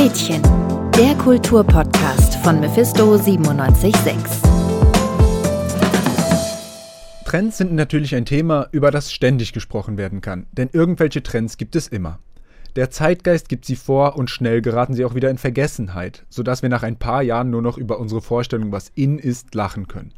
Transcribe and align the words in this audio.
Gretchen, 0.00 0.40
der 0.96 1.14
Kulturpodcast 1.16 2.36
von 2.36 2.58
Mephisto 2.58 3.18
976. 3.18 4.14
Trends 7.26 7.58
sind 7.58 7.74
natürlich 7.74 8.14
ein 8.14 8.24
Thema, 8.24 8.66
über 8.72 8.92
das 8.92 9.12
ständig 9.12 9.52
gesprochen 9.52 9.98
werden 9.98 10.22
kann, 10.22 10.46
denn 10.52 10.70
irgendwelche 10.72 11.22
Trends 11.22 11.58
gibt 11.58 11.76
es 11.76 11.86
immer. 11.86 12.18
Der 12.76 12.88
Zeitgeist 12.88 13.50
gibt 13.50 13.66
sie 13.66 13.76
vor 13.76 14.16
und 14.16 14.30
schnell 14.30 14.62
geraten 14.62 14.94
sie 14.94 15.04
auch 15.04 15.14
wieder 15.14 15.28
in 15.28 15.36
Vergessenheit, 15.36 16.24
sodass 16.30 16.62
wir 16.62 16.70
nach 16.70 16.82
ein 16.82 16.96
paar 16.96 17.22
Jahren 17.22 17.50
nur 17.50 17.60
noch 17.60 17.76
über 17.76 18.00
unsere 18.00 18.22
Vorstellung, 18.22 18.72
was 18.72 18.90
in 18.94 19.18
ist, 19.18 19.54
lachen 19.54 19.86
können. 19.86 20.14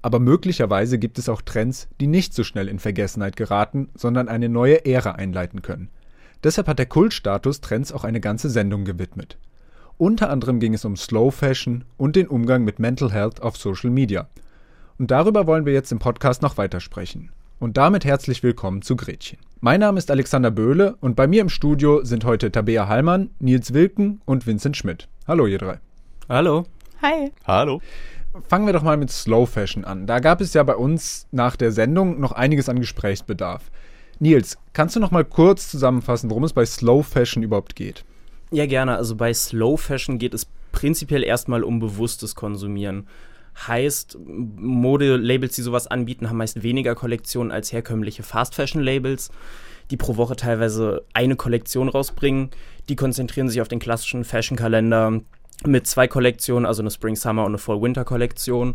Aber 0.00 0.18
möglicherweise 0.18 0.98
gibt 0.98 1.18
es 1.18 1.28
auch 1.28 1.42
Trends, 1.42 1.88
die 2.00 2.06
nicht 2.06 2.32
so 2.32 2.42
schnell 2.42 2.68
in 2.68 2.78
Vergessenheit 2.78 3.36
geraten, 3.36 3.90
sondern 3.94 4.30
eine 4.30 4.48
neue 4.48 4.86
Ära 4.86 5.10
einleiten 5.12 5.60
können. 5.60 5.90
Deshalb 6.42 6.68
hat 6.68 6.78
der 6.78 6.86
Kultstatus 6.86 7.60
Trends 7.60 7.92
auch 7.92 8.04
eine 8.04 8.20
ganze 8.20 8.48
Sendung 8.48 8.84
gewidmet. 8.86 9.36
Unter 9.98 10.30
anderem 10.30 10.58
ging 10.58 10.72
es 10.72 10.86
um 10.86 10.96
Slow 10.96 11.30
Fashion 11.30 11.84
und 11.98 12.16
den 12.16 12.28
Umgang 12.28 12.64
mit 12.64 12.78
Mental 12.78 13.12
Health 13.12 13.42
auf 13.42 13.58
Social 13.58 13.90
Media. 13.90 14.28
Und 14.98 15.10
darüber 15.10 15.46
wollen 15.46 15.66
wir 15.66 15.74
jetzt 15.74 15.92
im 15.92 15.98
Podcast 15.98 16.40
noch 16.40 16.56
weitersprechen. 16.56 17.30
Und 17.58 17.76
damit 17.76 18.06
herzlich 18.06 18.42
willkommen 18.42 18.80
zu 18.80 18.96
Gretchen. 18.96 19.38
Mein 19.60 19.80
Name 19.80 19.98
ist 19.98 20.10
Alexander 20.10 20.50
Böhle 20.50 20.96
und 21.02 21.14
bei 21.14 21.26
mir 21.26 21.42
im 21.42 21.50
Studio 21.50 22.02
sind 22.04 22.24
heute 22.24 22.50
Tabea 22.50 22.88
Hallmann, 22.88 23.28
Nils 23.38 23.74
Wilken 23.74 24.22
und 24.24 24.46
Vincent 24.46 24.78
Schmidt. 24.78 25.08
Hallo 25.28 25.46
ihr 25.46 25.58
drei. 25.58 25.78
Hallo. 26.30 26.64
Hi. 27.02 27.30
Hallo. 27.44 27.82
Fangen 28.48 28.64
wir 28.64 28.72
doch 28.72 28.82
mal 28.82 28.96
mit 28.96 29.10
Slow 29.10 29.44
Fashion 29.44 29.84
an. 29.84 30.06
Da 30.06 30.20
gab 30.20 30.40
es 30.40 30.54
ja 30.54 30.62
bei 30.62 30.76
uns 30.76 31.26
nach 31.32 31.56
der 31.56 31.72
Sendung 31.72 32.18
noch 32.18 32.32
einiges 32.32 32.70
an 32.70 32.78
Gesprächsbedarf. 32.78 33.70
Nils, 34.20 34.58
kannst 34.74 34.94
du 34.94 35.00
noch 35.00 35.10
mal 35.10 35.24
kurz 35.24 35.70
zusammenfassen, 35.70 36.28
worum 36.28 36.44
es 36.44 36.52
bei 36.52 36.66
Slow 36.66 37.02
Fashion 37.02 37.42
überhaupt 37.42 37.74
geht? 37.74 38.04
Ja, 38.52 38.66
gerne. 38.66 38.96
Also 38.96 39.16
bei 39.16 39.32
Slow 39.32 39.78
Fashion 39.78 40.18
geht 40.18 40.34
es 40.34 40.46
prinzipiell 40.72 41.24
erstmal 41.24 41.64
um 41.64 41.80
bewusstes 41.80 42.34
Konsumieren. 42.34 43.06
Heißt, 43.66 44.18
Modelabels, 44.26 45.54
die 45.54 45.62
sowas 45.62 45.86
anbieten, 45.86 46.28
haben 46.28 46.36
meist 46.36 46.62
weniger 46.62 46.94
Kollektionen 46.94 47.50
als 47.50 47.72
herkömmliche 47.72 48.22
Fast 48.22 48.54
Fashion 48.54 48.82
Labels, 48.82 49.30
die 49.90 49.96
pro 49.96 50.16
Woche 50.16 50.36
teilweise 50.36 51.02
eine 51.14 51.36
Kollektion 51.36 51.88
rausbringen. 51.88 52.50
Die 52.90 52.96
konzentrieren 52.96 53.48
sich 53.48 53.62
auf 53.62 53.68
den 53.68 53.78
klassischen 53.78 54.24
Fashion-Kalender 54.24 55.20
mit 55.66 55.86
zwei 55.86 56.08
Kollektionen, 56.08 56.66
also 56.66 56.82
eine 56.82 56.90
Spring-Summer 56.90 57.42
und 57.42 57.52
eine 57.52 57.58
Fall-Winter-Kollektion. 57.58 58.74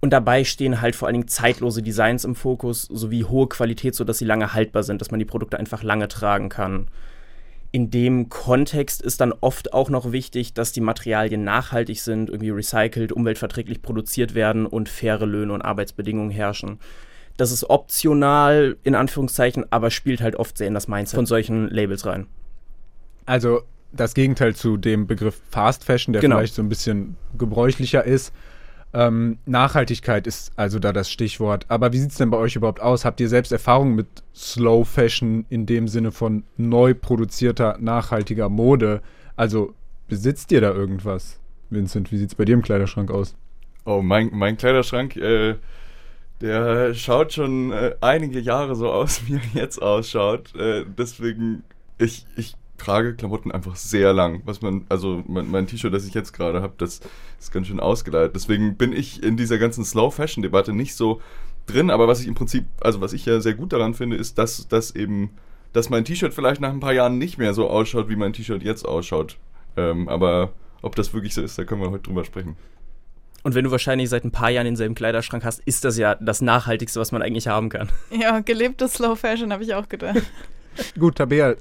Und 0.00 0.12
dabei 0.12 0.44
stehen 0.44 0.80
halt 0.80 0.96
vor 0.96 1.08
allen 1.08 1.14
Dingen 1.14 1.28
zeitlose 1.28 1.82
Designs 1.82 2.24
im 2.24 2.34
Fokus 2.34 2.82
sowie 2.82 3.24
hohe 3.24 3.48
Qualität, 3.48 3.94
sodass 3.94 4.18
sie 4.18 4.24
lange 4.24 4.52
haltbar 4.52 4.82
sind, 4.82 5.00
dass 5.00 5.10
man 5.10 5.18
die 5.18 5.24
Produkte 5.24 5.58
einfach 5.58 5.82
lange 5.82 6.08
tragen 6.08 6.48
kann. 6.48 6.88
In 7.72 7.90
dem 7.90 8.28
Kontext 8.28 9.02
ist 9.02 9.20
dann 9.20 9.32
oft 9.40 9.72
auch 9.72 9.90
noch 9.90 10.12
wichtig, 10.12 10.54
dass 10.54 10.70
die 10.70 10.80
Materialien 10.80 11.42
nachhaltig 11.42 12.00
sind, 12.02 12.30
irgendwie 12.30 12.50
recycelt, 12.50 13.10
umweltverträglich 13.10 13.82
produziert 13.82 14.34
werden 14.34 14.66
und 14.66 14.88
faire 14.88 15.26
Löhne 15.26 15.52
und 15.52 15.62
Arbeitsbedingungen 15.62 16.30
herrschen. 16.30 16.78
Das 17.36 17.50
ist 17.50 17.68
optional, 17.68 18.76
in 18.84 18.94
Anführungszeichen, 18.94 19.64
aber 19.72 19.90
spielt 19.90 20.20
halt 20.20 20.36
oft 20.36 20.56
sehr 20.56 20.68
in 20.68 20.74
das 20.74 20.86
Mindset 20.86 21.16
von 21.16 21.26
solchen 21.26 21.68
Labels 21.68 22.06
rein. 22.06 22.26
Also 23.26 23.62
das 23.92 24.14
Gegenteil 24.14 24.54
zu 24.54 24.76
dem 24.76 25.06
Begriff 25.06 25.40
Fast 25.50 25.84
Fashion, 25.84 26.12
der 26.12 26.22
genau. 26.22 26.36
vielleicht 26.36 26.54
so 26.54 26.62
ein 26.62 26.68
bisschen 26.68 27.16
gebräuchlicher 27.36 28.04
ist. 28.04 28.32
Ähm, 28.94 29.38
Nachhaltigkeit 29.44 30.28
ist 30.28 30.52
also 30.56 30.78
da 30.78 30.92
das 30.92 31.10
Stichwort. 31.10 31.66
Aber 31.68 31.92
wie 31.92 31.98
sieht 31.98 32.12
es 32.12 32.16
denn 32.16 32.30
bei 32.30 32.36
euch 32.36 32.54
überhaupt 32.54 32.80
aus? 32.80 33.04
Habt 33.04 33.20
ihr 33.20 33.28
selbst 33.28 33.50
Erfahrung 33.50 33.96
mit 33.96 34.06
Slow 34.34 34.84
Fashion 34.84 35.44
in 35.48 35.66
dem 35.66 35.88
Sinne 35.88 36.12
von 36.12 36.44
neu 36.56 36.94
produzierter, 36.94 37.76
nachhaltiger 37.80 38.48
Mode? 38.48 39.02
Also 39.34 39.74
besitzt 40.06 40.52
ihr 40.52 40.60
da 40.60 40.72
irgendwas? 40.72 41.40
Vincent, 41.70 42.12
wie 42.12 42.18
sieht 42.18 42.28
es 42.28 42.34
bei 42.36 42.44
dir 42.44 42.54
im 42.54 42.62
Kleiderschrank 42.62 43.10
aus? 43.10 43.34
Oh, 43.84 44.00
mein, 44.00 44.30
mein 44.32 44.56
Kleiderschrank, 44.56 45.16
äh, 45.16 45.56
der 46.40 46.94
schaut 46.94 47.32
schon 47.32 47.72
äh, 47.72 47.96
einige 48.00 48.38
Jahre 48.38 48.76
so 48.76 48.92
aus, 48.92 49.22
wie 49.26 49.34
er 49.34 49.40
jetzt 49.54 49.82
ausschaut. 49.82 50.54
Äh, 50.54 50.84
deswegen, 50.86 51.64
ich, 51.98 52.26
ich 52.36 52.54
trage 52.84 53.14
Klamotten 53.14 53.50
einfach 53.50 53.76
sehr 53.76 54.12
lang. 54.12 54.42
Was 54.44 54.62
man, 54.62 54.86
also 54.88 55.22
mein, 55.26 55.50
mein 55.50 55.66
T-Shirt, 55.66 55.92
das 55.92 56.06
ich 56.06 56.14
jetzt 56.14 56.32
gerade 56.32 56.62
habe, 56.62 56.74
das 56.78 57.00
ist 57.40 57.52
ganz 57.52 57.66
schön 57.66 57.80
ausgeleitet. 57.80 58.34
Deswegen 58.34 58.76
bin 58.76 58.92
ich 58.92 59.22
in 59.22 59.36
dieser 59.36 59.58
ganzen 59.58 59.84
Slow 59.84 60.10
Fashion 60.10 60.42
Debatte 60.42 60.72
nicht 60.72 60.94
so 60.94 61.20
drin. 61.66 61.90
Aber 61.90 62.08
was 62.08 62.20
ich 62.20 62.26
im 62.26 62.34
Prinzip, 62.34 62.66
also 62.80 63.00
was 63.00 63.12
ich 63.12 63.24
ja 63.26 63.40
sehr 63.40 63.54
gut 63.54 63.72
daran 63.72 63.94
finde, 63.94 64.16
ist, 64.16 64.38
dass, 64.38 64.68
dass 64.68 64.94
eben, 64.94 65.30
dass 65.72 65.90
mein 65.90 66.04
T-Shirt 66.04 66.34
vielleicht 66.34 66.60
nach 66.60 66.70
ein 66.70 66.80
paar 66.80 66.92
Jahren 66.92 67.18
nicht 67.18 67.38
mehr 67.38 67.54
so 67.54 67.68
ausschaut, 67.68 68.08
wie 68.08 68.16
mein 68.16 68.32
T-Shirt 68.32 68.62
jetzt 68.62 68.84
ausschaut. 68.86 69.38
Ähm, 69.76 70.08
aber 70.08 70.52
ob 70.82 70.94
das 70.96 71.12
wirklich 71.14 71.34
so 71.34 71.42
ist, 71.42 71.58
da 71.58 71.64
können 71.64 71.80
wir 71.80 71.90
heute 71.90 72.04
drüber 72.04 72.24
sprechen. 72.24 72.56
Und 73.42 73.54
wenn 73.54 73.64
du 73.64 73.70
wahrscheinlich 73.70 74.08
seit 74.08 74.24
ein 74.24 74.30
paar 74.30 74.50
Jahren 74.50 74.64
denselben 74.64 74.94
Kleiderschrank 74.94 75.44
hast, 75.44 75.60
ist 75.66 75.84
das 75.84 75.98
ja 75.98 76.14
das 76.14 76.40
Nachhaltigste, 76.40 76.98
was 76.98 77.12
man 77.12 77.20
eigentlich 77.20 77.46
haben 77.46 77.68
kann. 77.68 77.90
Ja, 78.10 78.40
gelebtes 78.40 78.94
Slow 78.94 79.16
Fashion 79.16 79.52
habe 79.52 79.62
ich 79.62 79.74
auch 79.74 79.88
gedacht. 79.88 80.22
Gut, 80.98 81.16
Tabea, 81.16 81.54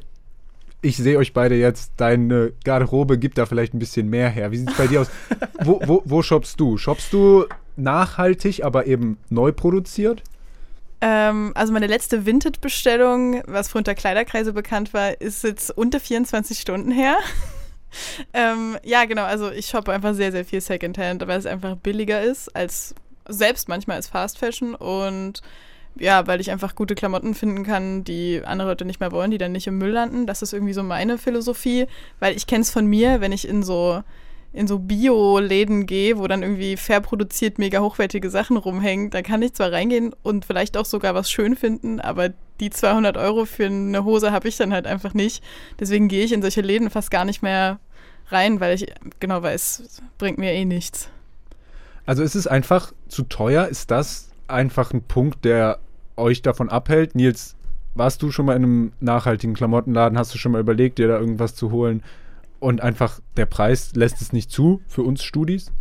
ich 0.83 0.97
sehe 0.97 1.17
euch 1.17 1.33
beide 1.33 1.55
jetzt, 1.55 1.93
deine 1.97 2.51
Garderobe 2.63 3.17
gibt 3.17 3.37
da 3.37 3.45
vielleicht 3.45 3.73
ein 3.73 3.79
bisschen 3.79 4.09
mehr 4.09 4.29
her. 4.29 4.51
Wie 4.51 4.57
sieht 4.57 4.69
es 4.69 4.77
bei 4.77 4.87
dir 4.87 5.01
aus? 5.01 5.07
wo, 5.63 5.81
wo, 5.85 6.03
wo 6.05 6.21
shoppst 6.21 6.59
du? 6.59 6.77
Shoppst 6.77 7.11
du 7.13 7.45
nachhaltig, 7.77 8.63
aber 8.63 8.85
eben 8.85 9.17
neu 9.29 9.51
produziert? 9.53 10.23
Ähm, 10.99 11.51
also 11.55 11.73
meine 11.73 11.87
letzte 11.87 12.25
Vinted-Bestellung, 12.25 13.41
was 13.47 13.69
für 13.69 13.77
unter 13.77 13.95
Kleiderkreise 13.95 14.53
bekannt 14.53 14.93
war, 14.93 15.19
ist 15.19 15.43
jetzt 15.43 15.75
unter 15.75 15.99
24 15.99 16.59
Stunden 16.59 16.91
her. 16.91 17.17
ähm, 18.33 18.77
ja, 18.83 19.05
genau, 19.05 19.23
also 19.23 19.51
ich 19.51 19.67
shoppe 19.67 19.93
einfach 19.93 20.13
sehr, 20.13 20.31
sehr 20.31 20.45
viel 20.45 20.61
Secondhand, 20.61 21.25
weil 21.25 21.39
es 21.39 21.45
einfach 21.45 21.77
billiger 21.77 22.21
ist 22.21 22.53
als 22.55 22.93
selbst 23.27 23.69
manchmal 23.69 23.97
als 23.97 24.07
Fast 24.07 24.37
Fashion 24.37 24.75
und 24.75 25.41
ja, 25.99 26.27
weil 26.27 26.41
ich 26.41 26.51
einfach 26.51 26.75
gute 26.75 26.95
Klamotten 26.95 27.33
finden 27.33 27.63
kann, 27.63 28.03
die 28.03 28.41
andere 28.43 28.69
Leute 28.69 28.85
nicht 28.85 28.99
mehr 28.99 29.11
wollen, 29.11 29.31
die 29.31 29.37
dann 29.37 29.51
nicht 29.51 29.67
im 29.67 29.77
Müll 29.77 29.91
landen. 29.91 30.25
Das 30.25 30.41
ist 30.41 30.53
irgendwie 30.53 30.73
so 30.73 30.83
meine 30.83 31.17
Philosophie, 31.17 31.87
weil 32.19 32.35
ich 32.35 32.47
kenne 32.47 32.61
es 32.61 32.71
von 32.71 32.85
mir, 32.85 33.21
wenn 33.21 33.31
ich 33.31 33.47
in 33.47 33.63
so 33.63 34.03
in 34.53 34.67
so 34.67 34.77
Bio-Läden 34.77 35.87
gehe, 35.87 36.19
wo 36.19 36.27
dann 36.27 36.43
irgendwie 36.43 36.77
fair 36.77 37.01
produziert 37.01 37.57
mega 37.57 37.79
hochwertige 37.79 38.29
Sachen 38.29 38.55
rumhängen, 38.55 39.09
da 39.09 39.23
kann 39.23 39.41
ich 39.41 39.53
zwar 39.53 39.71
reingehen 39.71 40.13
und 40.21 40.45
vielleicht 40.45 40.77
auch 40.77 40.85
sogar 40.85 41.15
was 41.15 41.31
schön 41.31 41.55
finden, 41.55 41.99
aber 41.99 42.29
die 42.59 42.69
200 42.69 43.17
Euro 43.17 43.45
für 43.45 43.65
eine 43.65 44.03
Hose 44.03 44.31
habe 44.31 44.47
ich 44.47 44.55
dann 44.55 44.71
halt 44.71 44.85
einfach 44.85 45.15
nicht. 45.15 45.43
Deswegen 45.79 46.07
gehe 46.07 46.23
ich 46.23 46.31
in 46.31 46.43
solche 46.43 46.61
Läden 46.61 46.91
fast 46.91 47.09
gar 47.09 47.25
nicht 47.25 47.41
mehr 47.41 47.79
rein, 48.27 48.59
weil 48.59 48.75
ich 48.75 48.93
genau 49.19 49.41
weiß, 49.41 49.79
es 49.79 50.01
bringt 50.19 50.37
mir 50.37 50.51
eh 50.51 50.65
nichts. 50.65 51.09
Also 52.05 52.21
ist 52.21 52.35
es 52.35 52.45
einfach 52.45 52.93
zu 53.07 53.23
teuer? 53.23 53.67
Ist 53.67 53.89
das 53.89 54.29
einfach 54.47 54.93
ein 54.93 55.01
Punkt, 55.01 55.45
der 55.45 55.79
euch 56.17 56.41
davon 56.41 56.69
abhält? 56.69 57.15
Nils, 57.15 57.55
warst 57.95 58.21
du 58.21 58.31
schon 58.31 58.45
mal 58.45 58.55
in 58.55 58.63
einem 58.63 58.91
nachhaltigen 58.99 59.53
Klamottenladen? 59.53 60.17
Hast 60.17 60.33
du 60.33 60.37
schon 60.37 60.51
mal 60.51 60.61
überlegt, 60.61 60.97
dir 60.97 61.07
da 61.07 61.19
irgendwas 61.19 61.55
zu 61.55 61.71
holen? 61.71 62.03
Und 62.59 62.81
einfach 62.81 63.19
der 63.35 63.45
Preis 63.45 63.91
lässt 63.93 64.21
es 64.21 64.33
nicht 64.33 64.49
zu 64.49 64.81
für 64.87 65.03
uns 65.03 65.23
Studis? 65.23 65.71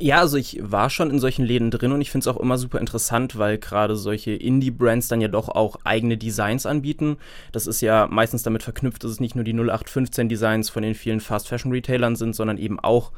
Ja, 0.00 0.20
also 0.20 0.36
ich 0.36 0.60
war 0.62 0.90
schon 0.90 1.10
in 1.10 1.18
solchen 1.18 1.44
Läden 1.44 1.72
drin 1.72 1.90
und 1.90 2.00
ich 2.00 2.12
finde 2.12 2.28
es 2.28 2.34
auch 2.34 2.40
immer 2.40 2.56
super 2.56 2.78
interessant, 2.78 3.36
weil 3.36 3.58
gerade 3.58 3.96
solche 3.96 4.30
Indie-Brands 4.30 5.08
dann 5.08 5.20
ja 5.20 5.26
doch 5.26 5.48
auch 5.48 5.76
eigene 5.82 6.16
Designs 6.16 6.66
anbieten. 6.66 7.16
Das 7.50 7.66
ist 7.66 7.80
ja 7.80 8.06
meistens 8.08 8.44
damit 8.44 8.62
verknüpft, 8.62 9.02
dass 9.02 9.10
es 9.10 9.18
nicht 9.18 9.34
nur 9.34 9.42
die 9.42 9.54
0815-Designs 9.54 10.70
von 10.70 10.84
den 10.84 10.94
vielen 10.94 11.18
Fast-Fashion-Retailern 11.18 12.14
sind, 12.14 12.36
sondern 12.36 12.58
eben 12.58 12.78
auch 12.78 13.10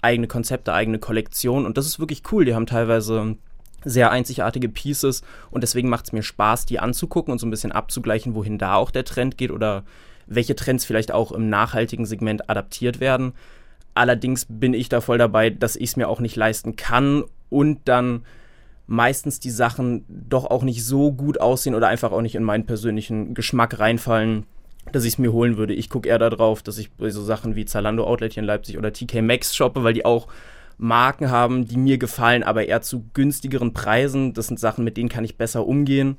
eigene 0.00 0.28
Konzepte, 0.28 0.72
eigene 0.72 1.00
Kollektionen. 1.00 1.66
Und 1.66 1.76
das 1.76 1.86
ist 1.86 1.98
wirklich 1.98 2.22
cool. 2.30 2.44
Die 2.44 2.54
haben 2.54 2.66
teilweise 2.66 3.36
sehr 3.84 4.10
einzigartige 4.10 4.68
Pieces 4.68 5.22
und 5.50 5.62
deswegen 5.62 5.88
macht 5.88 6.06
es 6.06 6.12
mir 6.12 6.22
Spaß, 6.22 6.66
die 6.66 6.80
anzugucken 6.80 7.32
und 7.32 7.38
so 7.38 7.46
ein 7.46 7.50
bisschen 7.50 7.72
abzugleichen, 7.72 8.34
wohin 8.34 8.58
da 8.58 8.74
auch 8.74 8.90
der 8.90 9.04
Trend 9.04 9.38
geht 9.38 9.50
oder 9.50 9.84
welche 10.26 10.56
Trends 10.56 10.84
vielleicht 10.84 11.12
auch 11.12 11.32
im 11.32 11.48
nachhaltigen 11.48 12.06
Segment 12.06 12.50
adaptiert 12.50 13.00
werden. 13.00 13.32
Allerdings 13.94 14.46
bin 14.48 14.74
ich 14.74 14.88
da 14.88 15.00
voll 15.00 15.18
dabei, 15.18 15.50
dass 15.50 15.76
ich 15.76 15.90
es 15.90 15.96
mir 15.96 16.08
auch 16.08 16.20
nicht 16.20 16.36
leisten 16.36 16.76
kann 16.76 17.24
und 17.48 17.80
dann 17.86 18.24
meistens 18.86 19.38
die 19.38 19.50
Sachen 19.50 20.04
doch 20.08 20.46
auch 20.46 20.62
nicht 20.62 20.84
so 20.84 21.12
gut 21.12 21.40
aussehen 21.40 21.74
oder 21.74 21.88
einfach 21.88 22.12
auch 22.12 22.22
nicht 22.22 22.34
in 22.34 22.42
meinen 22.42 22.66
persönlichen 22.66 23.34
Geschmack 23.34 23.78
reinfallen, 23.78 24.46
dass 24.92 25.04
ich 25.04 25.14
es 25.14 25.18
mir 25.18 25.32
holen 25.32 25.56
würde. 25.56 25.74
Ich 25.74 25.90
gucke 25.90 26.08
eher 26.08 26.18
darauf, 26.18 26.62
dass 26.62 26.78
ich 26.78 26.90
so 26.98 27.22
Sachen 27.22 27.54
wie 27.54 27.66
Zalando 27.66 28.04
Outlet 28.04 28.32
hier 28.34 28.42
in 28.42 28.46
Leipzig 28.46 28.78
oder 28.78 28.92
TK 28.92 29.22
Maxx 29.22 29.54
shoppe, 29.54 29.84
weil 29.84 29.92
die 29.92 30.04
auch 30.04 30.28
Marken 30.78 31.30
haben, 31.30 31.66
die 31.66 31.76
mir 31.76 31.98
gefallen, 31.98 32.42
aber 32.42 32.66
eher 32.66 32.82
zu 32.82 33.04
günstigeren 33.12 33.74
Preisen. 33.74 34.32
Das 34.32 34.46
sind 34.46 34.58
Sachen, 34.58 34.84
mit 34.84 34.96
denen 34.96 35.08
kann 35.08 35.24
ich 35.24 35.36
besser 35.36 35.66
umgehen 35.66 36.16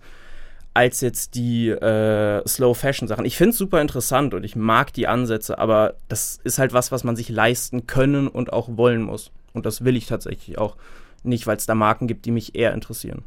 als 0.73 1.01
jetzt 1.01 1.35
die 1.35 1.69
äh, 1.69 2.47
Slow 2.47 2.73
Fashion 2.73 3.07
Sachen. 3.07 3.25
Ich 3.25 3.38
finde 3.38 3.51
es 3.51 3.57
super 3.57 3.81
interessant 3.81 4.33
und 4.33 4.44
ich 4.44 4.56
mag 4.56 4.94
die 4.94 5.07
Ansätze, 5.07 5.57
aber 5.57 5.95
das 6.07 6.39
ist 6.44 6.59
halt 6.59 6.73
was, 6.73 6.91
was 6.91 7.03
man 7.03 7.15
sich 7.15 7.29
leisten 7.29 7.88
können 7.88 8.27
und 8.27 8.53
auch 8.53 8.77
wollen 8.77 9.01
muss. 9.01 9.31
Und 9.53 9.65
das 9.65 9.83
will 9.83 9.97
ich 9.97 10.06
tatsächlich 10.06 10.57
auch 10.57 10.77
nicht, 11.23 11.47
weil 11.47 11.57
es 11.57 11.65
da 11.65 11.75
Marken 11.75 12.07
gibt, 12.07 12.25
die 12.25 12.31
mich 12.31 12.55
eher 12.55 12.73
interessieren. 12.73 13.23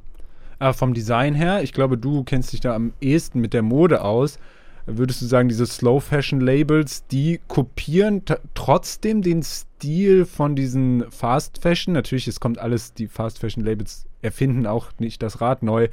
Aber 0.58 0.74
vom 0.74 0.94
Design 0.94 1.34
her, 1.34 1.62
ich 1.62 1.72
glaube, 1.72 1.98
du 1.98 2.22
kennst 2.22 2.52
dich 2.52 2.60
da 2.60 2.74
am 2.74 2.92
ehesten 3.00 3.40
mit 3.40 3.52
der 3.52 3.62
Mode 3.62 4.02
aus. 4.02 4.38
Würdest 4.86 5.22
du 5.22 5.26
sagen, 5.26 5.48
diese 5.48 5.66
Slow 5.66 6.00
Fashion 6.00 6.40
Labels, 6.40 7.06
die 7.06 7.40
kopieren 7.48 8.22
trotzdem 8.54 9.22
den 9.22 9.42
Stil 9.42 10.24
von 10.24 10.56
diesen 10.56 11.10
Fast 11.10 11.58
Fashion? 11.58 11.94
Natürlich, 11.94 12.28
es 12.28 12.40
kommt 12.40 12.58
alles, 12.58 12.94
die 12.94 13.06
Fast 13.06 13.38
Fashion 13.38 13.64
Labels 13.64 14.06
erfinden 14.22 14.66
auch 14.66 14.90
nicht 14.98 15.22
das 15.22 15.40
Rad 15.40 15.62
neu. 15.62 15.88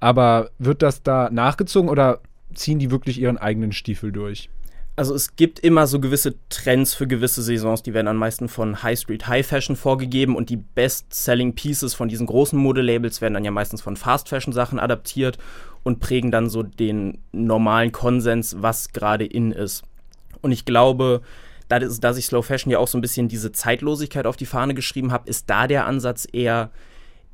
Aber 0.00 0.50
wird 0.58 0.82
das 0.82 1.02
da 1.02 1.30
nachgezogen 1.30 1.88
oder 1.88 2.20
ziehen 2.54 2.78
die 2.78 2.90
wirklich 2.90 3.20
ihren 3.20 3.38
eigenen 3.38 3.72
Stiefel 3.72 4.12
durch? 4.12 4.48
Also 4.96 5.12
es 5.14 5.34
gibt 5.34 5.58
immer 5.58 5.88
so 5.88 5.98
gewisse 5.98 6.34
Trends 6.50 6.94
für 6.94 7.08
gewisse 7.08 7.42
Saisons, 7.42 7.82
die 7.82 7.94
werden 7.94 8.06
am 8.06 8.16
meisten 8.16 8.48
von 8.48 8.84
High 8.84 8.98
Street 8.98 9.26
High 9.26 9.44
Fashion 9.44 9.74
vorgegeben 9.74 10.36
und 10.36 10.50
die 10.50 10.56
Best-Selling 10.56 11.54
Pieces 11.56 11.94
von 11.94 12.08
diesen 12.08 12.28
großen 12.28 12.56
Modelabels 12.56 13.20
werden 13.20 13.34
dann 13.34 13.44
ja 13.44 13.50
meistens 13.50 13.82
von 13.82 13.96
Fast 13.96 14.28
Fashion 14.28 14.52
Sachen 14.52 14.78
adaptiert 14.78 15.36
und 15.82 15.98
prägen 15.98 16.30
dann 16.30 16.48
so 16.48 16.62
den 16.62 17.18
normalen 17.32 17.90
Konsens, 17.90 18.56
was 18.60 18.92
gerade 18.92 19.26
in 19.26 19.50
ist. 19.50 19.82
Und 20.42 20.52
ich 20.52 20.64
glaube, 20.64 21.22
da, 21.66 21.80
dass 21.80 22.16
ich 22.16 22.26
Slow 22.26 22.42
Fashion 22.46 22.70
ja 22.70 22.78
auch 22.78 22.88
so 22.88 22.96
ein 22.96 23.02
bisschen 23.02 23.26
diese 23.26 23.50
Zeitlosigkeit 23.50 24.26
auf 24.26 24.36
die 24.36 24.46
Fahne 24.46 24.74
geschrieben 24.74 25.10
habe, 25.10 25.28
ist 25.28 25.50
da 25.50 25.66
der 25.66 25.86
Ansatz 25.86 26.28
eher 26.30 26.70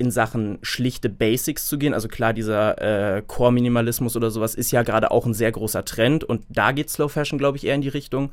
in 0.00 0.10
Sachen 0.10 0.58
schlichte 0.62 1.10
Basics 1.10 1.68
zu 1.68 1.78
gehen. 1.78 1.92
Also 1.92 2.08
klar, 2.08 2.32
dieser 2.32 3.16
äh, 3.16 3.22
Core-Minimalismus 3.26 4.16
oder 4.16 4.30
sowas 4.30 4.54
ist 4.54 4.70
ja 4.70 4.82
gerade 4.82 5.10
auch 5.10 5.26
ein 5.26 5.34
sehr 5.34 5.52
großer 5.52 5.84
Trend 5.84 6.24
und 6.24 6.42
da 6.48 6.72
geht 6.72 6.88
Slow 6.88 7.12
Fashion, 7.12 7.38
glaube 7.38 7.58
ich, 7.58 7.66
eher 7.66 7.74
in 7.74 7.82
die 7.82 7.88
Richtung. 7.88 8.30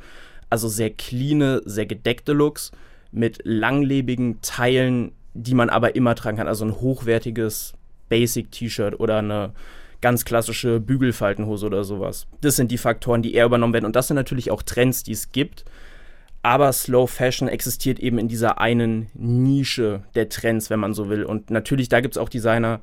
Also 0.49 0.69
sehr 0.69 0.89
cleane, 0.89 1.61
sehr 1.65 1.85
gedeckte 1.85 2.31
Looks 2.31 2.71
mit 3.11 3.41
langlebigen 3.43 4.39
Teilen, 4.41 5.11
die 5.33 5.53
man 5.53 5.69
aber 5.69 5.95
immer 5.95 6.15
tragen 6.15 6.37
kann. 6.37 6.47
Also 6.47 6.63
ein 6.63 6.79
hochwertiges 6.79 7.73
Basic-T-Shirt 8.07 8.97
oder 9.01 9.17
eine 9.17 9.51
ganz 9.99 10.23
klassische 10.23 10.79
Bügelfaltenhose 10.79 11.65
oder 11.65 11.83
sowas. 11.83 12.27
Das 12.39 12.55
sind 12.55 12.71
die 12.71 12.77
Faktoren, 12.77 13.21
die 13.21 13.33
eher 13.33 13.45
übernommen 13.45 13.73
werden. 13.73 13.85
Und 13.85 13.97
das 13.97 14.07
sind 14.07 14.15
natürlich 14.15 14.51
auch 14.51 14.63
Trends, 14.63 15.03
die 15.03 15.11
es 15.11 15.33
gibt 15.33 15.65
aber 16.47 16.71
Slow 16.71 17.07
Fashion 17.07 17.49
existiert 17.49 17.99
eben 17.99 18.17
in 18.17 18.29
dieser 18.29 18.61
einen 18.61 19.07
Nische 19.13 20.03
der 20.15 20.29
Trends, 20.29 20.69
wenn 20.69 20.79
man 20.79 20.93
so 20.93 21.09
will. 21.09 21.25
Und 21.25 21.49
natürlich, 21.49 21.89
da 21.89 21.99
gibt 21.99 22.15
es 22.15 22.17
auch 22.17 22.29
Designer, 22.29 22.79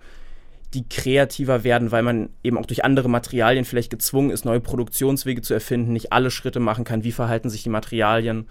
die 0.75 0.87
kreativer 0.87 1.65
werden, 1.65 1.91
weil 1.91 2.03
man 2.03 2.29
eben 2.43 2.59
auch 2.59 2.67
durch 2.67 2.85
andere 2.85 3.09
Materialien 3.09 3.65
vielleicht 3.65 3.89
gezwungen 3.89 4.29
ist, 4.29 4.45
neue 4.45 4.61
Produktionswege 4.61 5.41
zu 5.41 5.55
erfinden, 5.55 5.95
nicht 5.95 6.13
alle 6.13 6.31
Schritte 6.31 6.61
machen 6.61 6.85
kann, 6.85 7.05
wie 7.05 7.13
verhalten 7.13 7.49
sich 7.49 7.63
die 7.63 7.71
Materialien. 7.71 8.49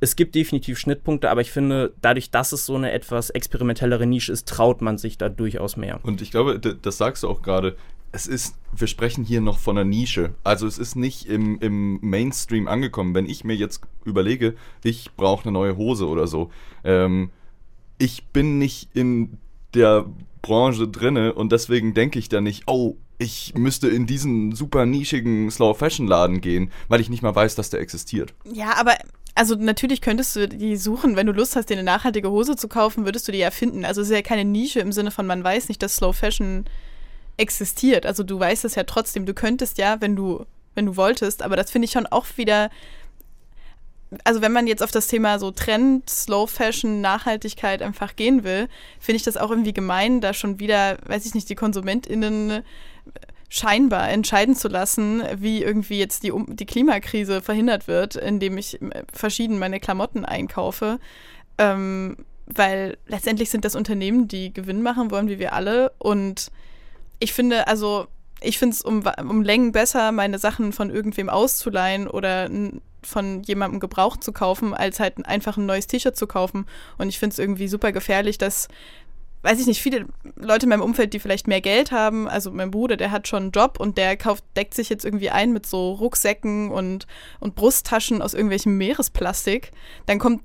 Es 0.00 0.16
gibt 0.16 0.34
definitiv 0.34 0.78
Schnittpunkte, 0.78 1.28
aber 1.28 1.42
ich 1.42 1.50
finde, 1.50 1.92
dadurch, 2.00 2.30
dass 2.30 2.52
es 2.52 2.64
so 2.64 2.76
eine 2.76 2.92
etwas 2.92 3.28
experimentellere 3.28 4.06
Nische 4.06 4.32
ist, 4.32 4.48
traut 4.48 4.80
man 4.80 4.96
sich 4.96 5.18
da 5.18 5.28
durchaus 5.28 5.76
mehr. 5.76 6.00
Und 6.02 6.22
ich 6.22 6.30
glaube, 6.30 6.58
das 6.58 6.96
sagst 6.96 7.24
du 7.24 7.28
auch 7.28 7.42
gerade, 7.42 7.76
es 8.16 8.26
ist, 8.26 8.56
wir 8.72 8.86
sprechen 8.86 9.24
hier 9.24 9.42
noch 9.42 9.58
von 9.58 9.76
einer 9.76 9.84
Nische. 9.84 10.34
Also 10.42 10.66
es 10.66 10.78
ist 10.78 10.96
nicht 10.96 11.26
im, 11.26 11.58
im 11.60 12.00
Mainstream 12.00 12.66
angekommen. 12.66 13.14
Wenn 13.14 13.28
ich 13.28 13.44
mir 13.44 13.54
jetzt 13.54 13.82
überlege, 14.04 14.56
ich 14.82 15.14
brauche 15.16 15.44
eine 15.44 15.52
neue 15.52 15.76
Hose 15.76 16.08
oder 16.08 16.26
so, 16.26 16.50
ähm, 16.82 17.30
ich 17.98 18.26
bin 18.28 18.58
nicht 18.58 18.88
in 18.94 19.36
der 19.74 20.06
Branche 20.40 20.88
drinne 20.88 21.34
und 21.34 21.52
deswegen 21.52 21.92
denke 21.92 22.18
ich 22.18 22.30
da 22.30 22.40
nicht, 22.40 22.64
oh, 22.66 22.96
ich 23.18 23.54
müsste 23.54 23.88
in 23.88 24.06
diesen 24.06 24.52
super 24.52 24.86
nischigen 24.86 25.50
Slow 25.50 25.74
Fashion 25.74 26.06
Laden 26.06 26.40
gehen, 26.40 26.70
weil 26.88 27.00
ich 27.02 27.10
nicht 27.10 27.22
mal 27.22 27.34
weiß, 27.34 27.54
dass 27.54 27.70
der 27.70 27.80
existiert. 27.80 28.34
Ja, 28.50 28.76
aber 28.78 28.94
also 29.34 29.54
natürlich 29.56 30.00
könntest 30.00 30.34
du 30.36 30.48
die 30.48 30.76
suchen, 30.76 31.16
wenn 31.16 31.26
du 31.26 31.32
Lust 31.34 31.54
hast, 31.54 31.68
dir 31.68 31.74
eine 31.74 31.82
nachhaltige 31.82 32.30
Hose 32.30 32.56
zu 32.56 32.68
kaufen, 32.68 33.04
würdest 33.04 33.28
du 33.28 33.32
die 33.32 33.38
ja 33.38 33.50
finden. 33.50 33.84
Also 33.84 34.00
es 34.00 34.08
ist 34.08 34.14
ja 34.14 34.22
keine 34.22 34.46
Nische 34.46 34.80
im 34.80 34.92
Sinne 34.92 35.10
von 35.10 35.26
man 35.26 35.44
weiß 35.44 35.68
nicht, 35.68 35.82
dass 35.82 35.96
Slow 35.96 36.14
Fashion 36.14 36.64
existiert. 37.36 38.06
Also 38.06 38.22
du 38.22 38.38
weißt 38.38 38.64
es 38.64 38.74
ja 38.74 38.84
trotzdem. 38.84 39.26
Du 39.26 39.34
könntest 39.34 39.78
ja, 39.78 40.00
wenn 40.00 40.16
du, 40.16 40.46
wenn 40.74 40.86
du 40.86 40.96
wolltest, 40.96 41.42
aber 41.42 41.56
das 41.56 41.70
finde 41.70 41.86
ich 41.86 41.92
schon 41.92 42.06
auch 42.06 42.26
wieder. 42.36 42.70
Also 44.24 44.40
wenn 44.40 44.52
man 44.52 44.66
jetzt 44.66 44.82
auf 44.82 44.92
das 44.92 45.08
Thema 45.08 45.38
so 45.38 45.50
Trend, 45.50 46.08
Slow 46.08 46.46
Fashion, 46.46 47.00
Nachhaltigkeit 47.00 47.82
einfach 47.82 48.14
gehen 48.16 48.44
will, 48.44 48.68
finde 49.00 49.16
ich 49.16 49.24
das 49.24 49.36
auch 49.36 49.50
irgendwie 49.50 49.72
gemein, 49.72 50.20
da 50.20 50.32
schon 50.32 50.60
wieder, 50.60 50.98
weiß 51.06 51.26
ich 51.26 51.34
nicht, 51.34 51.48
die 51.48 51.56
KonsumentInnen 51.56 52.62
scheinbar 53.48 54.10
entscheiden 54.10 54.54
zu 54.54 54.68
lassen, 54.68 55.22
wie 55.36 55.62
irgendwie 55.62 55.98
jetzt 55.98 56.22
die, 56.22 56.32
die 56.48 56.66
Klimakrise 56.66 57.40
verhindert 57.40 57.88
wird, 57.88 58.16
indem 58.16 58.58
ich 58.58 58.80
äh, 58.82 59.04
verschieden 59.12 59.58
meine 59.58 59.80
Klamotten 59.80 60.24
einkaufe. 60.24 60.98
Ähm, 61.58 62.16
weil 62.46 62.96
letztendlich 63.06 63.50
sind 63.50 63.64
das 63.64 63.74
Unternehmen, 63.74 64.28
die 64.28 64.52
Gewinn 64.52 64.82
machen 64.82 65.10
wollen, 65.10 65.28
wie 65.28 65.38
wir 65.38 65.52
alle. 65.52 65.92
Und 65.98 66.50
ich 67.18 67.32
finde, 67.32 67.66
also 67.66 68.06
ich 68.40 68.58
finde 68.58 68.74
es 68.74 68.82
um, 68.82 69.02
um 69.28 69.42
Längen 69.42 69.72
besser, 69.72 70.12
meine 70.12 70.38
Sachen 70.38 70.72
von 70.72 70.90
irgendwem 70.90 71.28
auszuleihen 71.28 72.06
oder 72.06 72.50
von 73.02 73.42
jemandem 73.42 73.80
gebraucht 73.80 74.22
zu 74.22 74.32
kaufen, 74.32 74.74
als 74.74 75.00
halt 75.00 75.24
einfach 75.26 75.56
ein 75.56 75.66
neues 75.66 75.86
T-Shirt 75.86 76.16
zu 76.16 76.26
kaufen. 76.26 76.66
Und 76.98 77.08
ich 77.08 77.18
finde 77.18 77.34
es 77.34 77.38
irgendwie 77.38 77.68
super 77.68 77.92
gefährlich, 77.92 78.36
dass 78.36 78.68
weiß 79.42 79.60
ich 79.60 79.66
nicht, 79.66 79.80
viele 79.80 80.06
Leute 80.34 80.66
in 80.66 80.70
meinem 80.70 80.82
Umfeld, 80.82 81.12
die 81.12 81.20
vielleicht 81.20 81.46
mehr 81.46 81.60
Geld 81.60 81.92
haben, 81.92 82.28
also 82.28 82.50
mein 82.50 82.70
Bruder, 82.70 82.96
der 82.96 83.10
hat 83.10 83.28
schon 83.28 83.44
einen 83.44 83.52
Job 83.52 83.78
und 83.78 83.96
der 83.96 84.16
kauft, 84.16 84.44
deckt 84.56 84.74
sich 84.74 84.88
jetzt 84.88 85.04
irgendwie 85.04 85.30
ein 85.30 85.52
mit 85.52 85.66
so 85.66 85.92
Rucksäcken 85.92 86.70
und, 86.70 87.06
und 87.38 87.54
Brusttaschen 87.54 88.22
aus 88.22 88.34
irgendwelchem 88.34 88.76
Meeresplastik. 88.76 89.70
Dann 90.06 90.18
kommt 90.18 90.42